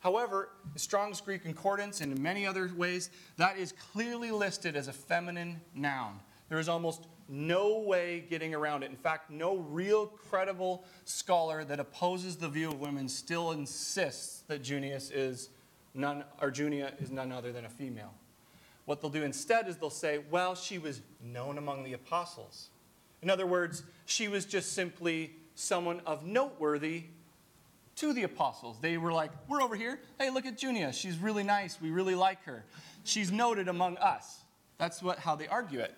[0.05, 4.93] However, Strong's Greek Concordance and in many other ways, that is clearly listed as a
[4.93, 6.19] feminine noun.
[6.47, 8.91] There is almost no way getting around it.
[8.91, 14.61] In fact, no real credible scholar that opposes the view of women still insists that
[14.61, 15.49] Junius is
[15.95, 18.13] none or Junia is none other than a female.
[18.85, 22.69] What they'll do instead is they'll say, well, she was known among the apostles.
[23.23, 27.05] In other words, she was just simply someone of noteworthy
[27.97, 28.77] to the apostles.
[28.81, 29.99] They were like, We're over here.
[30.19, 30.93] Hey, look at Junia.
[30.93, 31.79] She's really nice.
[31.81, 32.63] We really like her.
[33.03, 34.43] She's noted among us.
[34.77, 35.95] That's what, how they argue it.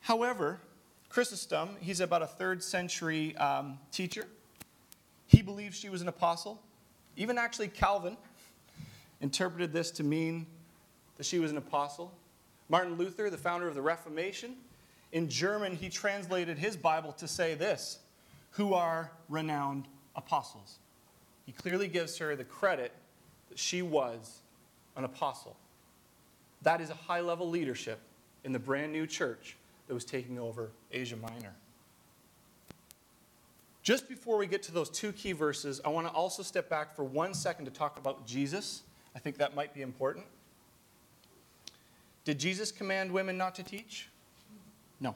[0.00, 0.60] However,
[1.08, 4.26] Chrysostom, he's about a third century um, teacher.
[5.26, 6.60] He believes she was an apostle.
[7.16, 8.16] Even actually, Calvin
[9.20, 10.46] interpreted this to mean
[11.16, 12.12] that she was an apostle.
[12.68, 14.54] Martin Luther, the founder of the Reformation,
[15.12, 17.98] in German, he translated his Bible to say this
[18.50, 20.78] who are renowned apostles.
[21.46, 22.92] He clearly gives her the credit
[23.48, 24.40] that she was
[24.96, 25.56] an apostle.
[26.62, 28.00] That is a high level leadership
[28.44, 29.56] in the brand new church
[29.86, 31.54] that was taking over Asia Minor.
[33.82, 36.94] Just before we get to those two key verses, I want to also step back
[36.94, 38.82] for one second to talk about Jesus.
[39.16, 40.26] I think that might be important.
[42.24, 44.10] Did Jesus command women not to teach?
[45.00, 45.14] No.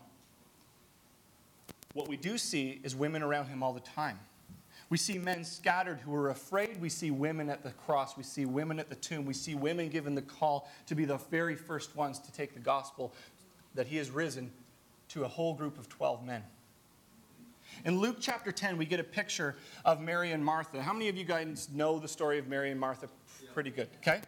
[1.92, 4.18] What we do see is women around him all the time.
[4.88, 6.80] We see men scattered who are afraid.
[6.80, 8.16] We see women at the cross.
[8.16, 9.24] We see women at the tomb.
[9.24, 12.60] We see women given the call to be the very first ones to take the
[12.60, 13.12] gospel
[13.74, 14.50] that he has risen
[15.08, 16.42] to a whole group of 12 men.
[17.84, 20.82] In Luke chapter 10, we get a picture of Mary and Martha.
[20.82, 23.08] How many of you guys know the story of Mary and Martha
[23.54, 23.88] pretty good?
[24.02, 24.20] Okay?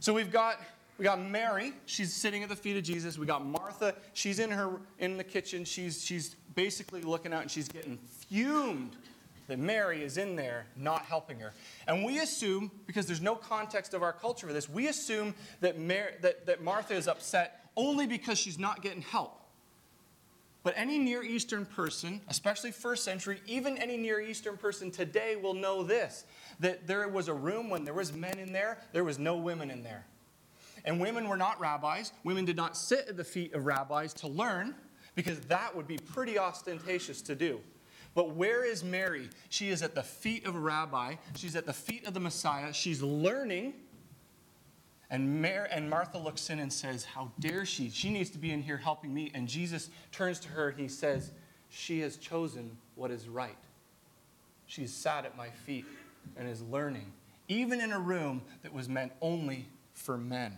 [0.00, 0.60] So we've got
[1.00, 3.16] we got Mary, she's sitting at the feet of Jesus.
[3.16, 5.64] We got Martha, she's in her in the kitchen.
[5.64, 7.96] She's she's basically looking out and she's getting
[8.28, 8.96] fumed
[9.46, 11.54] that Mary is in there not helping her.
[11.88, 15.78] And we assume, because there's no context of our culture for this, we assume that,
[15.78, 19.40] Mary, that, that Martha is upset only because she's not getting help.
[20.64, 25.54] But any Near Eastern person, especially first century, even any Near Eastern person today will
[25.54, 26.26] know this
[26.58, 29.70] that there was a room when there was men in there, there was no women
[29.70, 30.04] in there.
[30.84, 32.12] And women were not rabbis.
[32.24, 34.74] Women did not sit at the feet of rabbis to learn,
[35.14, 37.60] because that would be pretty ostentatious to do.
[38.14, 39.28] But where is Mary?
[39.48, 42.72] She is at the feet of a rabbi, she's at the feet of the Messiah,
[42.72, 43.74] she's learning.
[45.12, 47.90] And, Mar- and Martha looks in and says, How dare she?
[47.90, 49.32] She needs to be in here helping me.
[49.34, 51.32] And Jesus turns to her and he says,
[51.68, 53.56] She has chosen what is right.
[54.66, 55.84] She's sat at my feet
[56.36, 57.12] and is learning,
[57.48, 60.56] even in a room that was meant only for men.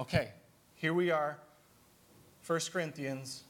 [0.00, 0.30] Okay,
[0.74, 1.38] here we are,
[2.44, 3.44] 1 Corinthians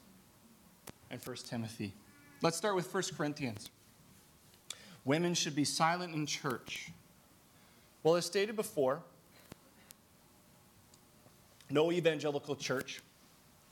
[1.09, 1.91] and 1 Timothy.
[2.43, 3.71] Let's start with 1 Corinthians.
[5.05, 6.91] Women should be silent in church.
[8.03, 9.01] Well, as stated before,
[11.71, 13.01] no evangelical church,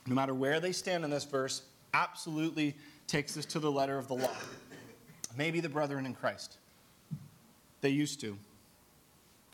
[0.08, 2.74] no matter where they stand in this verse, absolutely
[3.06, 4.36] takes this to the letter of the law.
[5.36, 6.56] Maybe the brethren in Christ.
[7.82, 8.36] They used to.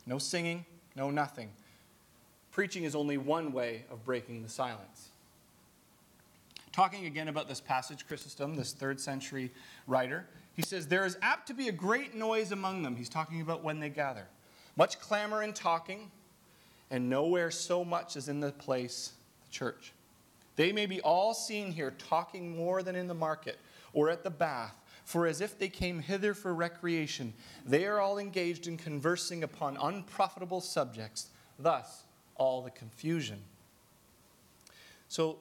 [0.06, 0.64] No singing,
[0.96, 1.50] no nothing.
[2.50, 5.10] Preaching is only one way of breaking the silence.
[6.72, 9.50] Talking again about this passage, Chrysostom, this third century
[9.86, 12.96] writer, he says, There is apt to be a great noise among them.
[12.96, 14.26] He's talking about when they gather.
[14.76, 16.10] Much clamor and talking,
[16.90, 19.12] and nowhere so much as in the place,
[19.44, 19.92] the church.
[20.56, 23.58] They may be all seen here talking more than in the market
[23.92, 27.32] or at the bath, for as if they came hither for recreation,
[27.66, 32.04] they are all engaged in conversing upon unprofitable subjects, thus
[32.40, 33.38] all the confusion.
[35.08, 35.38] So,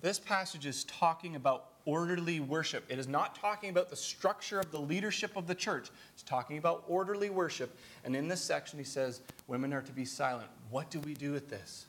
[0.00, 2.84] this passage is talking about orderly worship.
[2.88, 5.90] It is not talking about the structure of the leadership of the church.
[6.14, 7.76] It's talking about orderly worship.
[8.04, 10.48] And in this section, he says, Women are to be silent.
[10.70, 11.86] What do we do with this?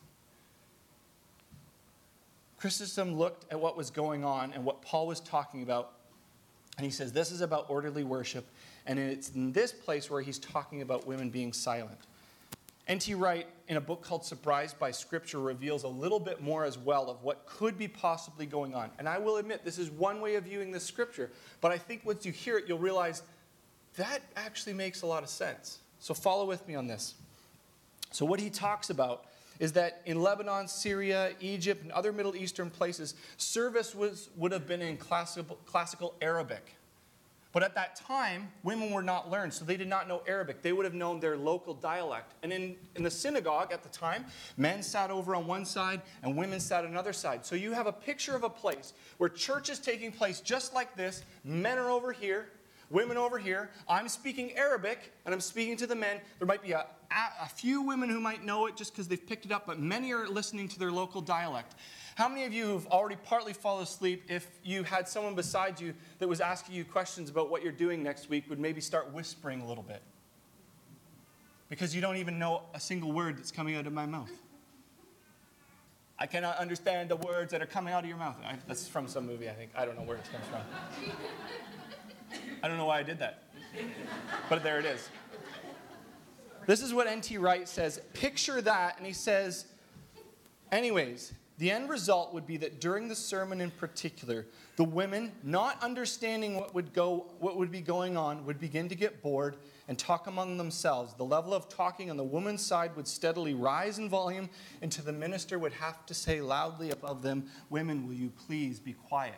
[2.57, 5.93] Chrysostom looked at what was going on and what Paul was talking about,
[6.77, 8.45] and he says, This is about orderly worship.
[8.85, 11.99] And it's in this place where he's talking about women being silent.
[12.89, 13.13] N.T.
[13.13, 17.07] Wright, in a book called Surprised by Scripture, reveals a little bit more as well
[17.07, 18.89] of what could be possibly going on.
[18.97, 21.29] And I will admit, this is one way of viewing this scripture,
[21.61, 23.21] but I think once you hear it, you'll realize
[23.97, 25.77] that actually makes a lot of sense.
[25.99, 27.13] So follow with me on this.
[28.09, 29.25] So, what he talks about
[29.59, 34.65] is that in Lebanon, Syria, Egypt, and other Middle Eastern places, service was, would have
[34.65, 36.75] been in classical, classical Arabic.
[37.51, 40.61] But at that time, women were not learned, so they did not know Arabic.
[40.61, 42.33] They would have known their local dialect.
[42.43, 46.37] And in, in the synagogue at the time, men sat over on one side and
[46.37, 47.45] women sat on another side.
[47.45, 50.95] So you have a picture of a place where church is taking place just like
[50.95, 51.23] this.
[51.43, 52.49] Men are over here,
[52.89, 53.69] women over here.
[53.87, 56.19] I'm speaking Arabic and I'm speaking to the men.
[56.39, 59.45] There might be a, a, few women who might know it just because they've picked
[59.45, 61.75] it up, but many are listening to their local dialect.
[62.15, 65.93] How many of you have already partly fallen asleep if you had someone beside you
[66.19, 69.61] that was asking you questions about what you're doing next week would maybe start whispering
[69.61, 70.01] a little bit?
[71.69, 74.31] Because you don't even know a single word that's coming out of my mouth.
[76.21, 78.35] I cannot understand the words that are coming out of your mouth.
[78.43, 79.71] I, that's from some movie, I think.
[79.73, 81.13] I don't know where it comes from.
[82.63, 83.43] I don't know why I did that.
[84.49, 85.09] But there it is.
[86.65, 87.37] This is what N.T.
[87.37, 87.99] Wright says.
[88.13, 89.65] Picture that, and he says,
[90.71, 95.81] anyways, the end result would be that during the sermon in particular, the women, not
[95.83, 99.57] understanding what would, go, what would be going on, would begin to get bored
[99.89, 101.15] and talk among themselves.
[101.15, 104.49] The level of talking on the woman's side would steadily rise in volume
[104.81, 108.93] until the minister would have to say loudly above them, Women, will you please be
[108.93, 109.35] quiet?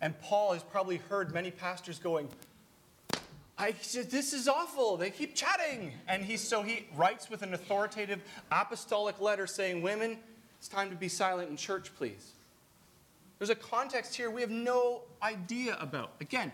[0.00, 2.28] And Paul has probably heard many pastors going,
[3.58, 4.96] I, this is awful.
[4.96, 5.92] They keep chatting.
[6.06, 8.20] And he, so he writes with an authoritative
[8.52, 10.18] apostolic letter saying, Women,
[10.58, 12.32] it's time to be silent in church, please.
[13.38, 16.12] There's a context here we have no idea about.
[16.20, 16.52] Again,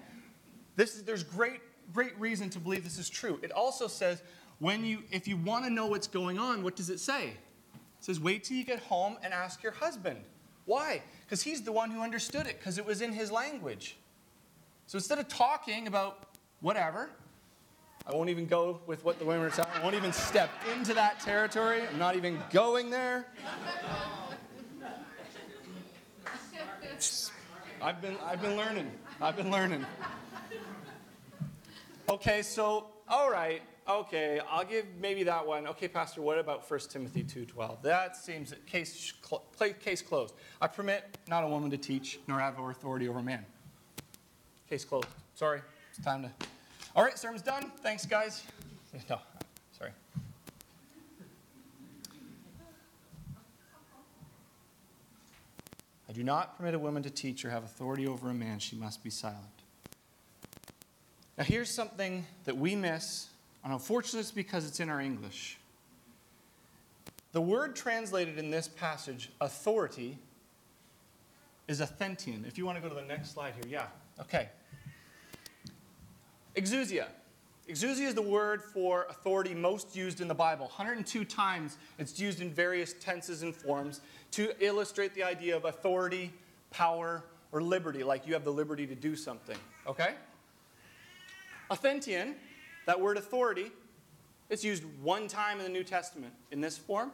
[0.77, 1.61] this is, there's great,
[1.93, 3.39] great reason to believe this is true.
[3.43, 4.23] It also says,
[4.59, 7.29] when you, if you want to know what's going on, what does it say?
[7.29, 10.19] It says, wait till you get home and ask your husband.
[10.67, 11.03] Why?
[11.25, 13.97] Because he's the one who understood it, because it was in his language.
[14.87, 16.29] So instead of talking about
[16.61, 17.11] whatever,
[18.07, 19.69] I won't even go with what the women are saying.
[19.75, 21.83] I won't even step into that territory.
[21.91, 23.27] I'm not even going there.
[27.81, 28.91] I've been, I've been learning.
[29.21, 29.85] I've been learning.
[32.09, 33.63] Okay, so, all right.
[33.87, 35.67] Okay, I'll give maybe that one.
[35.67, 37.83] Okay, Pastor, what about 1 Timothy 2.12?
[37.83, 39.13] That seems case,
[39.81, 40.35] case closed.
[40.61, 43.45] I permit not a woman to teach, nor have authority over a man.
[44.71, 45.09] Case closed.
[45.35, 45.61] Sorry,
[45.91, 46.47] it's time to
[46.97, 47.73] all right, sermon's done.
[47.83, 48.43] Thanks, guys.
[49.11, 49.19] No,
[49.77, 49.91] sorry.
[56.09, 58.61] I do not permit a woman to teach or have authority over a man.
[58.61, 59.41] She must be silent.
[61.37, 63.27] Now, here's something that we miss,
[63.65, 65.59] and unfortunately, it's because it's in our English.
[67.33, 70.19] The word translated in this passage, authority,
[71.67, 72.47] is Authentein.
[72.47, 73.87] If you want to go to the next slide here, yeah.
[74.21, 74.49] Okay.
[76.55, 77.07] Exousia.
[77.69, 80.67] Exousia is the word for authority most used in the Bible.
[80.67, 84.03] 102 times it's used in various tenses and forms
[84.33, 86.31] to illustrate the idea of authority,
[86.71, 89.57] power, or liberty, like you have the liberty to do something.
[89.87, 90.15] Okay?
[91.71, 92.35] Authentein,
[92.87, 93.71] that word authority,
[94.51, 97.11] it's used one time in the New Testament in this form.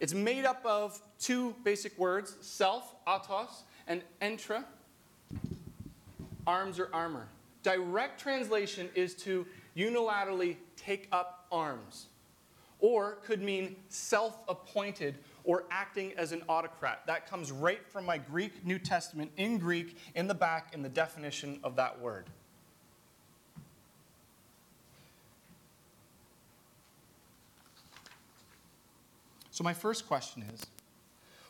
[0.00, 4.64] It's made up of two basic words self, autos, and entra,
[6.46, 7.26] arms or armor.
[7.62, 9.46] Direct translation is to
[9.76, 12.06] unilaterally take up arms,
[12.80, 17.02] or could mean self appointed or acting as an autocrat.
[17.06, 20.88] That comes right from my Greek New Testament in Greek in the back in the
[20.88, 22.26] definition of that word.
[29.54, 30.66] So, my first question is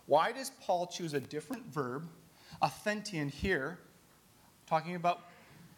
[0.05, 2.07] why does Paul choose a different verb,
[2.61, 3.79] authentein, here,
[4.67, 5.21] talking about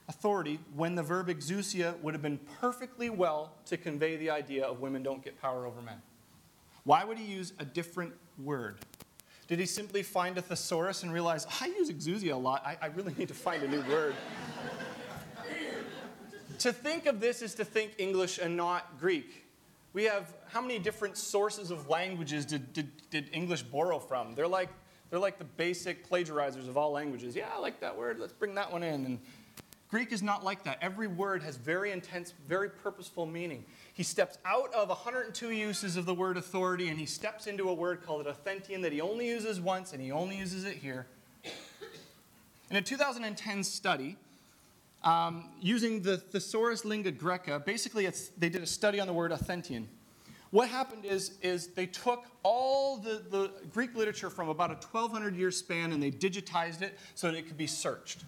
[0.08, 4.80] authority when the verb exousia would have been perfectly well to convey the idea of
[4.80, 6.02] women don't get power over men?
[6.82, 8.12] Why would he use a different
[8.42, 8.78] word?
[9.46, 12.86] Did he simply find a thesaurus and realize, I use exousia a lot, I, I
[12.88, 14.16] really need to find a new word?
[16.58, 19.45] to think of this is to think English and not Greek.
[19.96, 24.34] We have how many different sources of languages did, did, did English borrow from?
[24.34, 24.68] They're like,
[25.08, 27.34] they're like the basic plagiarizers of all languages.
[27.34, 29.06] Yeah, I like that word, let's bring that one in.
[29.06, 29.18] And
[29.88, 30.76] Greek is not like that.
[30.82, 33.64] Every word has very intense, very purposeful meaning.
[33.94, 37.74] He steps out of 102 uses of the word authority and he steps into a
[37.74, 41.06] word called authentein that he only uses once and he only uses it here.
[42.68, 44.18] In a 2010 study,
[45.02, 49.86] um, using the Thesaurus Linguae Graecae, basically they did a study on the word authentein.
[50.50, 55.36] What happened is, is they took all the, the Greek literature from about a 1200
[55.36, 58.24] year span and they digitized it so that it could be searched.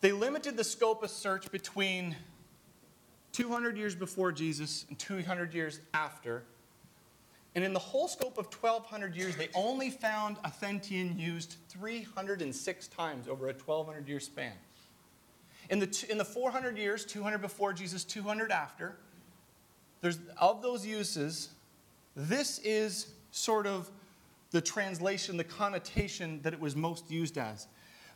[0.00, 2.14] They limited the scope of search between
[3.32, 6.44] 200 years before Jesus and 200 years after.
[7.54, 13.28] And in the whole scope of 1200 years, they only found authentein used 306 times
[13.28, 14.52] over a 1200 year span.
[15.70, 18.96] In the, in the 400 years, 200 before Jesus, 200 after,
[20.00, 21.48] there's, of those uses,
[22.14, 23.90] this is sort of
[24.50, 27.66] the translation, the connotation that it was most used as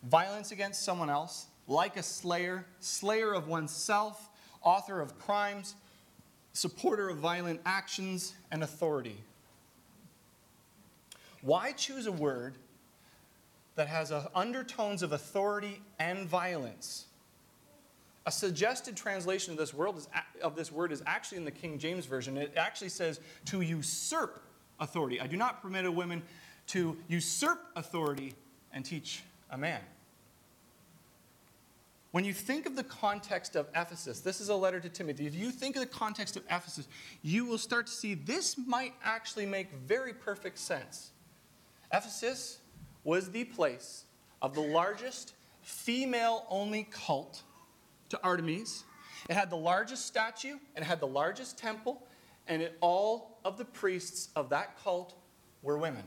[0.04, 4.30] violence against someone else, like a slayer, slayer of oneself,
[4.62, 5.74] author of crimes,
[6.52, 9.16] supporter of violent actions, and authority.
[11.42, 12.54] Why choose a word
[13.74, 17.06] that has undertones of authority and violence?
[18.28, 20.08] A suggested translation of this, is,
[20.42, 22.36] of this word is actually in the King James Version.
[22.36, 24.42] It actually says to usurp
[24.78, 25.18] authority.
[25.18, 26.22] I do not permit a woman
[26.66, 28.34] to usurp authority
[28.70, 29.80] and teach a man.
[32.10, 35.26] When you think of the context of Ephesus, this is a letter to Timothy.
[35.26, 36.86] If you think of the context of Ephesus,
[37.22, 41.12] you will start to see this might actually make very perfect sense.
[41.94, 42.58] Ephesus
[43.04, 44.04] was the place
[44.42, 47.42] of the largest female only cult
[48.10, 48.84] to Artemis.
[49.28, 52.06] It had the largest statue, and it had the largest temple,
[52.46, 55.14] and it, all of the priests of that cult
[55.62, 56.04] were women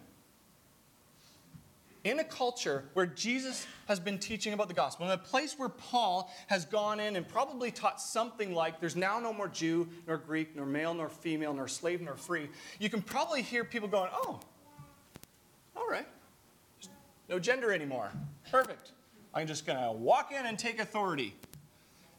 [2.03, 5.69] in a culture where Jesus has been teaching about the gospel, in a place where
[5.69, 10.17] Paul has gone in and probably taught something like there's now no more Jew, nor
[10.17, 12.49] Greek, nor male, nor female, nor slave, nor free,
[12.79, 14.39] you can probably hear people going, oh,
[15.75, 16.07] all right,
[16.79, 16.89] there's
[17.29, 18.11] no gender anymore.
[18.49, 18.91] Perfect.
[19.33, 21.35] I'm just going to walk in and take authority.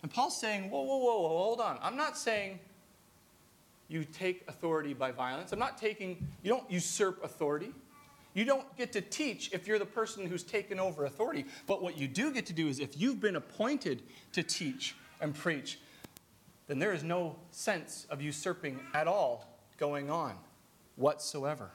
[0.02, 1.78] And Paul's saying, whoa, whoa, whoa, whoa, hold on.
[1.80, 2.58] I'm not saying
[3.88, 5.52] you take authority by violence.
[5.52, 7.72] I'm not taking, you don't usurp authority.
[8.34, 11.44] You don't get to teach if you're the person who's taken over authority.
[11.66, 15.34] But what you do get to do is if you've been appointed to teach and
[15.34, 15.78] preach,
[16.66, 19.46] then there is no sense of usurping at all
[19.78, 20.34] going on
[20.96, 21.70] whatsoever.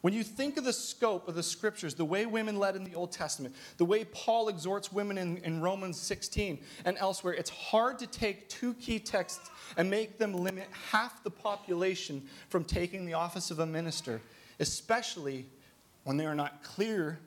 [0.00, 2.94] When you think of the scope of the scriptures, the way women led in the
[2.94, 7.98] Old Testament, the way Paul exhorts women in, in, Romans 16 and elsewhere, it's hard
[7.98, 13.12] to take two key texts and make them limit half the population from taking the
[13.12, 14.22] office of a minister
[14.60, 15.46] especially
[16.04, 17.18] when they are not clear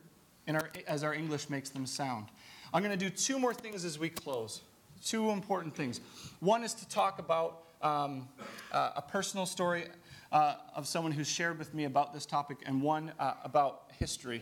[0.47, 2.27] our, as our English makes them sound.
[2.73, 4.61] I'm going to do two more things as we close.
[5.03, 5.99] Two important things.
[6.39, 8.27] One is to talk about um,
[8.71, 9.85] uh, a personal story
[10.33, 14.41] uh, of someone who's shared with me about this topic, and one uh, about history.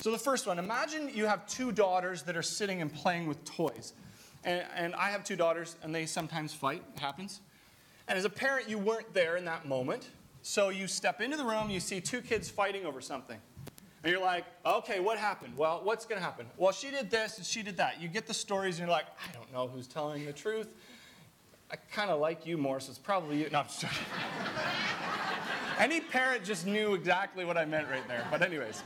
[0.00, 3.44] So, the first one imagine you have two daughters that are sitting and playing with
[3.44, 3.92] toys.
[4.44, 7.40] And, and I have two daughters, and they sometimes fight, it happens.
[8.08, 10.08] And as a parent, you weren't there in that moment.
[10.42, 13.38] So you step into the room, you see two kids fighting over something.
[14.04, 15.54] And you're like, okay, what happened?
[15.56, 16.46] Well, what's going to happen?
[16.56, 18.00] Well, she did this and she did that.
[18.00, 20.68] You get the stories and you're like, I don't know who's telling the truth.
[21.72, 23.50] I kind of like you more, so it's probably you.
[23.50, 23.96] No, I'm just joking.
[25.78, 28.26] Any parent just knew exactly what I meant right there.
[28.30, 28.82] But, anyways.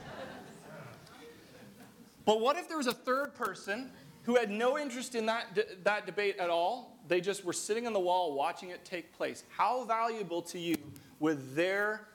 [2.25, 3.91] But what if there was a third person
[4.25, 6.99] who had no interest in that, de- that debate at all?
[7.09, 9.45] They just were sitting on the wall watching it take place.
[9.49, 10.77] How valuable to you
[11.19, 12.09] would their,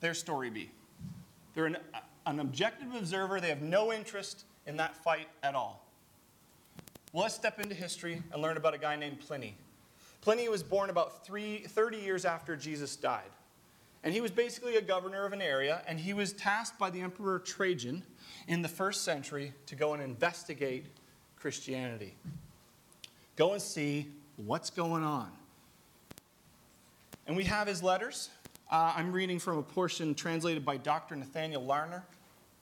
[0.00, 0.70] their story be?
[1.54, 1.76] They're an,
[2.26, 5.86] an objective observer, they have no interest in that fight at all.
[7.12, 9.56] Well, let's step into history and learn about a guy named Pliny.
[10.24, 13.28] Pliny was born about three, 30 years after Jesus died.
[14.02, 17.02] And he was basically a governor of an area, and he was tasked by the
[17.02, 18.02] Emperor Trajan
[18.48, 20.86] in the first century to go and investigate
[21.36, 22.14] Christianity.
[23.36, 24.06] Go and see
[24.36, 25.30] what's going on.
[27.26, 28.30] And we have his letters.
[28.72, 31.16] Uh, I'm reading from a portion translated by Dr.
[31.16, 32.02] Nathaniel Lardner.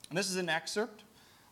[0.08, 1.04] And this is an excerpt,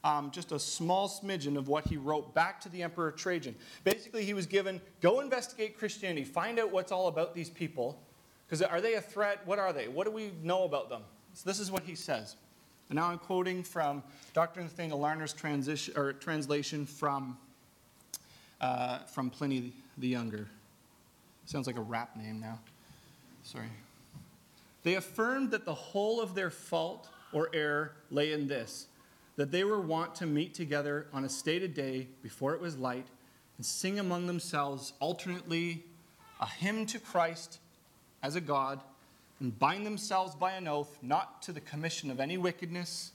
[0.04, 3.54] um, just a small smidgen of what he wrote back to the Emperor Trajan.
[3.84, 8.00] Basically, he was given go investigate Christianity, find out what's all about these people.
[8.46, 9.40] Because are they a threat?
[9.44, 9.86] What are they?
[9.88, 11.02] What do we know about them?
[11.34, 12.36] So this is what he says.
[12.88, 14.02] And now I'm quoting from
[14.34, 14.60] Dr.
[14.60, 17.38] Nathaniel Lardner's translation from,
[18.60, 20.48] uh, from Pliny the Younger.
[21.46, 22.58] Sounds like a rap name now.
[23.44, 23.68] Sorry.
[24.82, 28.86] They affirmed that the whole of their fault or error lay in this
[29.36, 33.06] that they were wont to meet together on a stated day before it was light
[33.56, 35.84] and sing among themselves alternately
[36.40, 37.58] a hymn to Christ
[38.22, 38.80] as a God
[39.40, 43.12] and bind themselves by an oath not to the commission of any wickedness,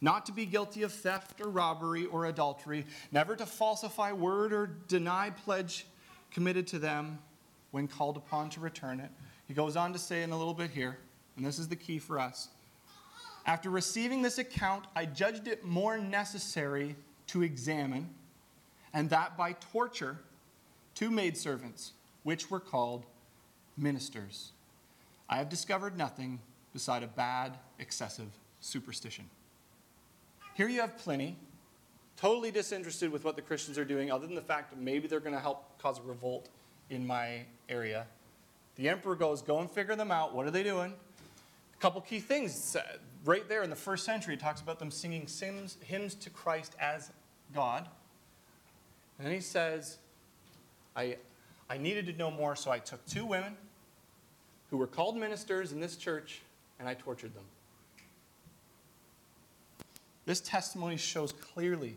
[0.00, 4.66] not to be guilty of theft or robbery or adultery, never to falsify word or
[4.88, 5.86] deny pledge
[6.30, 7.18] committed to them
[7.70, 9.10] when called upon to return it.
[9.46, 10.98] He goes on to say in a little bit here,
[11.36, 12.48] and this is the key for us.
[13.48, 16.96] After receiving this account, I judged it more necessary
[17.28, 18.10] to examine,
[18.92, 20.18] and that by torture,
[20.94, 21.92] two maidservants,
[22.24, 23.06] which were called
[23.74, 24.52] ministers.
[25.30, 26.40] I have discovered nothing
[26.74, 28.28] beside a bad, excessive
[28.60, 29.24] superstition.
[30.52, 31.34] Here you have Pliny,
[32.18, 35.20] totally disinterested with what the Christians are doing, other than the fact that maybe they're
[35.20, 36.50] going to help cause a revolt
[36.90, 38.06] in my area.
[38.76, 40.34] The emperor goes, Go and figure them out.
[40.34, 40.92] What are they doing?
[40.92, 42.76] A couple key things.
[43.24, 45.26] Right there in the first century, it talks about them singing
[45.80, 47.10] hymns to Christ as
[47.54, 47.88] God.
[49.18, 49.98] And then he says,
[50.94, 51.16] I,
[51.68, 53.56] I needed to know more, so I took two women
[54.70, 56.42] who were called ministers in this church,
[56.78, 57.44] and I tortured them.
[60.26, 61.96] This testimony shows clearly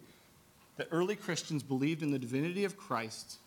[0.77, 3.37] that early Christians believed in the divinity of Christ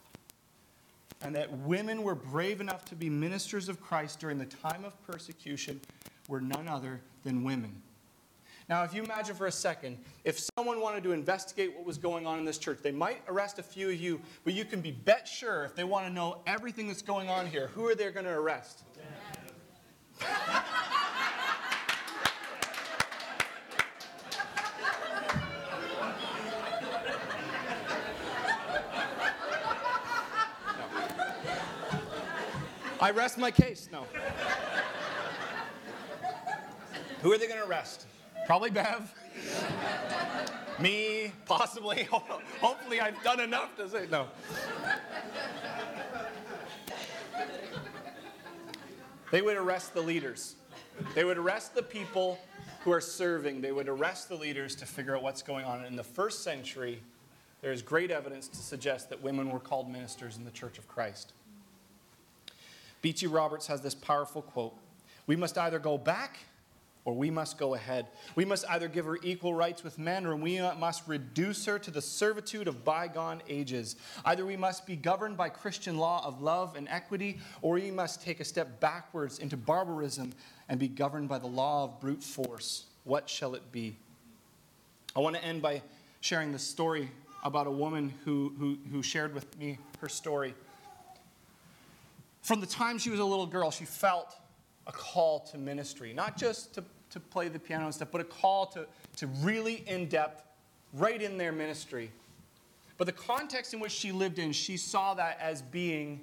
[1.22, 4.92] and that women were brave enough to be ministers of Christ during the time of
[5.06, 5.80] persecution
[6.28, 7.82] were none other than women.
[8.68, 12.26] Now, if you imagine for a second, if someone wanted to investigate what was going
[12.26, 14.90] on in this church, they might arrest a few of you, but you can be
[14.90, 18.10] bet sure if they want to know everything that's going on here, who are they
[18.10, 18.84] going to arrest?
[33.00, 33.90] I rest my case.
[33.92, 34.06] No.
[37.24, 38.04] Who are they going to arrest?
[38.44, 39.14] Probably Bev.
[40.78, 42.02] Me, possibly.
[42.60, 44.26] Hopefully, I've done enough to say no.
[49.30, 50.56] They would arrest the leaders.
[51.14, 52.38] They would arrest the people
[52.80, 53.62] who are serving.
[53.62, 55.82] They would arrest the leaders to figure out what's going on.
[55.86, 57.00] In the first century,
[57.62, 60.86] there is great evidence to suggest that women were called ministers in the Church of
[60.88, 61.32] Christ.
[63.00, 63.26] B.T.
[63.28, 64.76] Roberts has this powerful quote
[65.26, 66.40] We must either go back
[67.04, 68.06] or we must go ahead.
[68.34, 71.90] We must either give her equal rights with men, or we must reduce her to
[71.90, 73.96] the servitude of bygone ages.
[74.24, 78.22] Either we must be governed by Christian law of love and equity, or we must
[78.22, 80.32] take a step backwards into barbarism
[80.68, 82.86] and be governed by the law of brute force.
[83.04, 83.96] What shall it be?
[85.14, 85.82] I want to end by
[86.20, 87.10] sharing the story
[87.44, 90.54] about a woman who, who, who shared with me her story.
[92.40, 94.34] From the time she was a little girl, she felt
[94.86, 96.84] a call to ministry, not just to,
[97.14, 98.86] to play the piano and stuff, but a call to,
[99.16, 100.42] to really in depth,
[100.92, 102.10] right in their ministry.
[102.98, 106.20] But the context in which she lived in, she saw that as being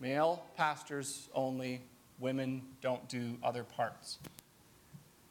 [0.00, 1.82] male pastors only,
[2.18, 4.18] women don't do other parts.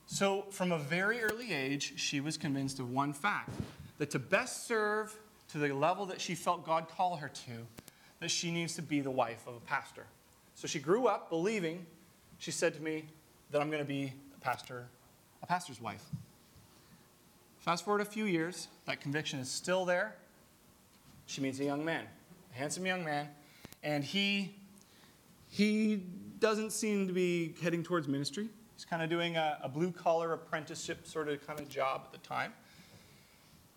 [0.06, 3.50] So, from a very early age, she was convinced of one fact
[3.98, 5.18] that to best serve
[5.52, 7.66] to the level that she felt God call her to,
[8.20, 10.06] that she needs to be the wife of a pastor.
[10.54, 11.88] So she grew up believing
[12.38, 13.06] she said to me
[13.50, 14.14] that I'm going to be
[14.46, 14.86] pastor
[15.42, 16.04] a pastor's wife.
[17.58, 20.16] Fast forward a few years, that conviction is still there.
[21.26, 22.06] She meets a young man,
[22.54, 23.28] a handsome young man,
[23.82, 24.54] and he
[25.50, 26.04] he
[26.40, 28.48] doesn't seem to be heading towards ministry.
[28.76, 32.12] He's kind of doing a, a blue collar apprenticeship sort of kind of job at
[32.12, 32.54] the time.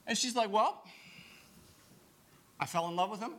[0.06, 0.84] And she's like, Well,
[2.60, 3.32] I fell in love with him.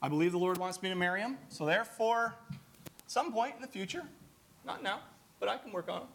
[0.00, 1.36] I believe the Lord wants me to marry him.
[1.48, 2.36] So, therefore,
[3.08, 4.04] some point in the future,
[4.64, 5.00] not now,
[5.40, 6.08] but I can work on it,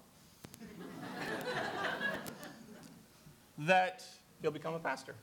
[3.60, 4.03] that
[4.41, 5.16] he'll become a pastor.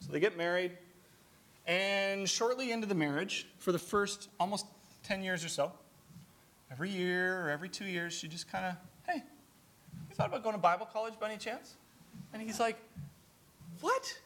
[0.00, 0.72] So they get married,
[1.66, 4.66] and shortly into the marriage, for the first almost
[5.04, 5.72] 10 years or so,
[6.70, 9.22] every year or every two years, she just kind of, hey,
[10.08, 11.74] you thought about going to Bible college by any chance?
[12.32, 12.76] And he's like,
[13.80, 14.18] what?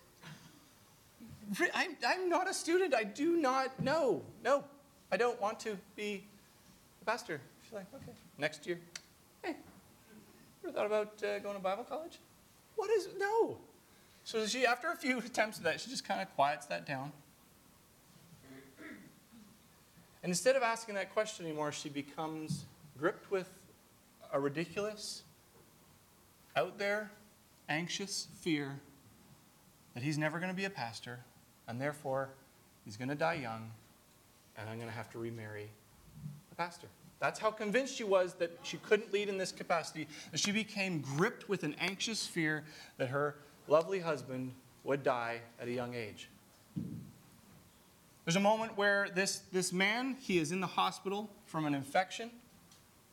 [1.74, 2.94] I'm, I'm not a student.
[2.94, 4.22] I do not know.
[4.42, 4.64] No,
[5.12, 6.24] I don't want to be
[7.02, 7.40] a pastor.
[7.62, 8.12] She's like, okay.
[8.38, 8.78] Next year,
[10.64, 12.18] ever thought about uh, going to Bible college?
[12.76, 13.58] What is, no.
[14.24, 17.12] So she, after a few attempts at that, she just kind of quiets that down.
[20.22, 22.64] And instead of asking that question anymore, she becomes
[22.98, 23.50] gripped with
[24.32, 25.22] a ridiculous,
[26.56, 27.10] out there,
[27.68, 28.80] anxious fear
[29.92, 31.20] that he's never going to be a pastor,
[31.68, 32.30] and therefore
[32.86, 33.70] he's going to die young,
[34.56, 35.68] and I'm going to have to remarry
[36.50, 36.88] a pastor.
[37.24, 41.48] That's how convinced she was that she couldn't lead in this capacity, she became gripped
[41.48, 42.64] with an anxious fear
[42.98, 44.52] that her lovely husband
[44.84, 46.28] would die at a young age.
[48.26, 52.30] There's a moment where this, this man, he is in the hospital from an infection.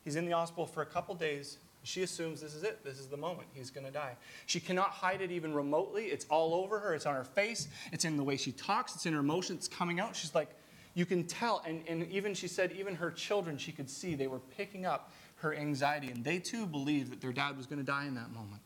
[0.04, 1.56] He's in the hospital for a couple days.
[1.82, 2.84] She assumes this is it.
[2.84, 3.48] This is the moment.
[3.54, 4.16] He's going to die.
[4.44, 6.04] She cannot hide it even remotely.
[6.04, 6.94] It's all over her.
[6.94, 7.68] It's on her face.
[7.92, 8.94] It's in the way she talks.
[8.94, 9.60] It's in her emotions.
[9.60, 10.14] It's coming out.
[10.14, 10.50] She's like,
[10.94, 11.62] you can tell.
[11.66, 15.12] And, and even, she said, even her children, she could see they were picking up
[15.36, 16.10] her anxiety.
[16.10, 18.62] And they too believed that their dad was going to die in that moment.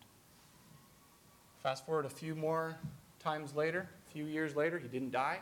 [1.62, 2.76] Fast forward a few more
[3.18, 5.38] times later, a few years later, he didn't die.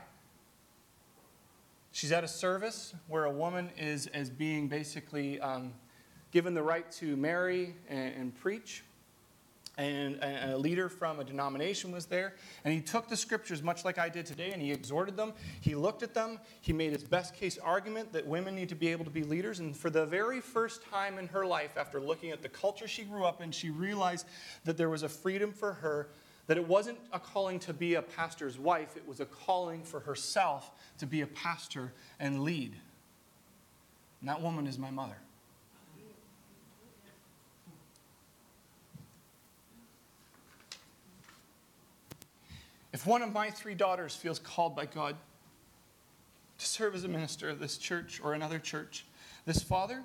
[1.93, 5.73] She's at a service where a woman is as being basically um,
[6.33, 8.83] given the right to marry and, and preach.
[9.77, 12.35] And, a leader from a denomination was there.
[12.65, 15.33] And he took the scriptures, much like I did today, and he exhorted them.
[15.61, 16.39] He looked at them.
[16.61, 19.59] He made his best case argument that women need to be able to be leaders.
[19.59, 23.03] And for the very first time in her life, after looking at the culture she
[23.03, 24.27] grew up in, she realized
[24.65, 26.09] that there was a freedom for her
[26.47, 30.01] that it wasn't a calling to be a pastor's wife, it was a calling for
[30.01, 32.75] herself to be a pastor and lead.
[34.21, 35.17] And that woman is my mother.
[42.95, 45.17] If one of my three daughters feels called by God
[46.59, 49.05] to serve as a minister of this church or another church,
[49.47, 50.01] this father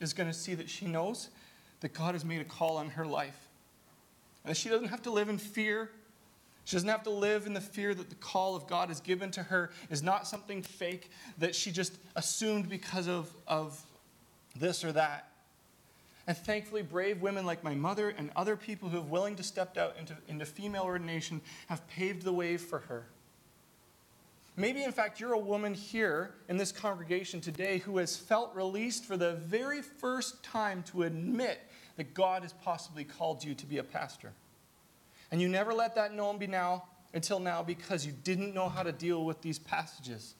[0.00, 1.28] is going to see that she knows
[1.82, 3.48] that God has made a call on her life
[4.42, 5.92] and that she doesn't have to live in fear.
[6.64, 9.30] She doesn't have to live in the fear that the call of God is given
[9.30, 13.80] to her is not something fake that she just assumed because of, of
[14.58, 15.28] this or that.
[16.26, 19.76] And thankfully, brave women like my mother and other people who have willing to step
[19.76, 23.06] out into, into female ordination have paved the way for her.
[24.56, 29.06] Maybe, in fact, you're a woman here in this congregation today who has felt released
[29.06, 31.60] for the very first time to admit
[31.96, 34.32] that God has possibly called you to be a pastor.
[35.30, 38.82] And you never let that known be now until now because you didn't know how
[38.82, 40.34] to deal with these passages.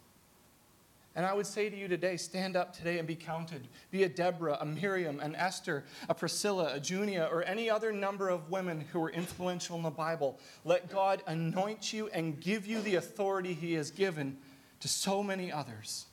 [1.15, 3.69] And I would say to you today, stand up today and be counted.
[3.91, 8.31] Be a Deborah, a Miriam, an Esther, a Priscilla, a Junia, or any other number
[8.31, 10.39] of women who were influential in the Bible.
[10.65, 14.39] Let God anoint you and give you the authority He has given
[14.81, 16.07] to so many others.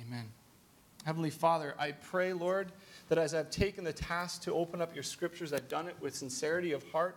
[0.00, 0.26] Amen.
[1.04, 2.70] Heavenly Father, I pray, Lord,
[3.08, 6.14] that as I've taken the task to open up your scriptures, I've done it with
[6.14, 7.16] sincerity of heart.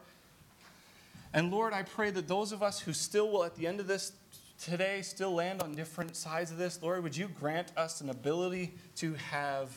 [1.34, 3.88] And Lord, I pray that those of us who still will, at the end of
[3.88, 4.14] this
[4.60, 8.74] today, still land on different sides of this, Lord, would you grant us an ability
[8.98, 9.70] to have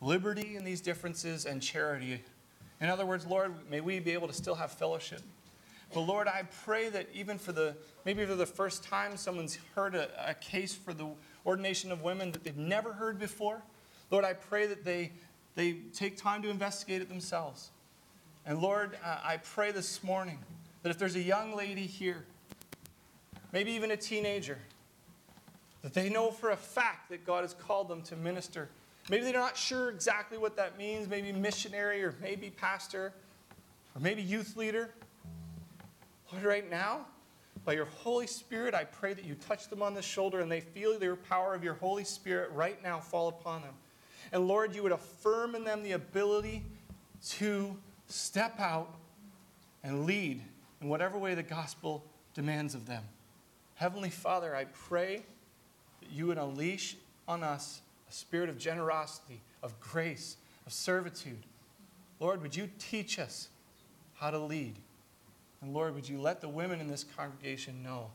[0.00, 2.22] liberty in these differences and charity?
[2.80, 5.22] In other words, Lord, may we be able to still have fellowship.
[5.94, 7.74] But Lord, I pray that even for the,
[8.04, 11.06] maybe for the first time someone's heard a, a case for the
[11.46, 13.62] ordination of women that they've never heard before,
[14.10, 15.12] Lord, I pray that they,
[15.54, 17.70] they take time to investigate it themselves.
[18.44, 20.38] And Lord, uh, I pray this morning
[20.82, 22.24] that if there's a young lady here,
[23.52, 24.58] maybe even a teenager,
[25.82, 28.68] that they know for a fact that God has called them to minister.
[29.10, 33.12] Maybe they're not sure exactly what that means, maybe missionary or maybe pastor
[33.94, 34.90] or maybe youth leader.
[36.32, 37.06] Lord, right now,
[37.64, 40.60] by your Holy Spirit, I pray that you touch them on the shoulder and they
[40.60, 43.74] feel the power of your Holy Spirit right now fall upon them.
[44.32, 46.64] And Lord, you would affirm in them the ability
[47.30, 47.76] to
[48.08, 48.94] step out
[49.82, 50.42] and lead
[50.80, 53.02] in whatever way the gospel demands of them.
[53.78, 55.22] Heavenly Father, I pray
[56.00, 56.96] that you would unleash
[57.28, 61.44] on us a spirit of generosity, of grace, of servitude.
[62.18, 63.48] Lord, would you teach us
[64.14, 64.74] how to lead?
[65.62, 68.10] And Lord, would you let the women in this congregation know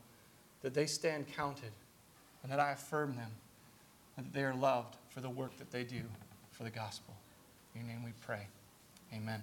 [0.64, 1.72] that they stand counted
[2.42, 3.32] and that I affirm them
[4.18, 6.02] and that they are loved for the work that they do
[6.52, 7.14] for the gospel.
[7.74, 8.48] In your name we pray.
[9.14, 9.42] Amen.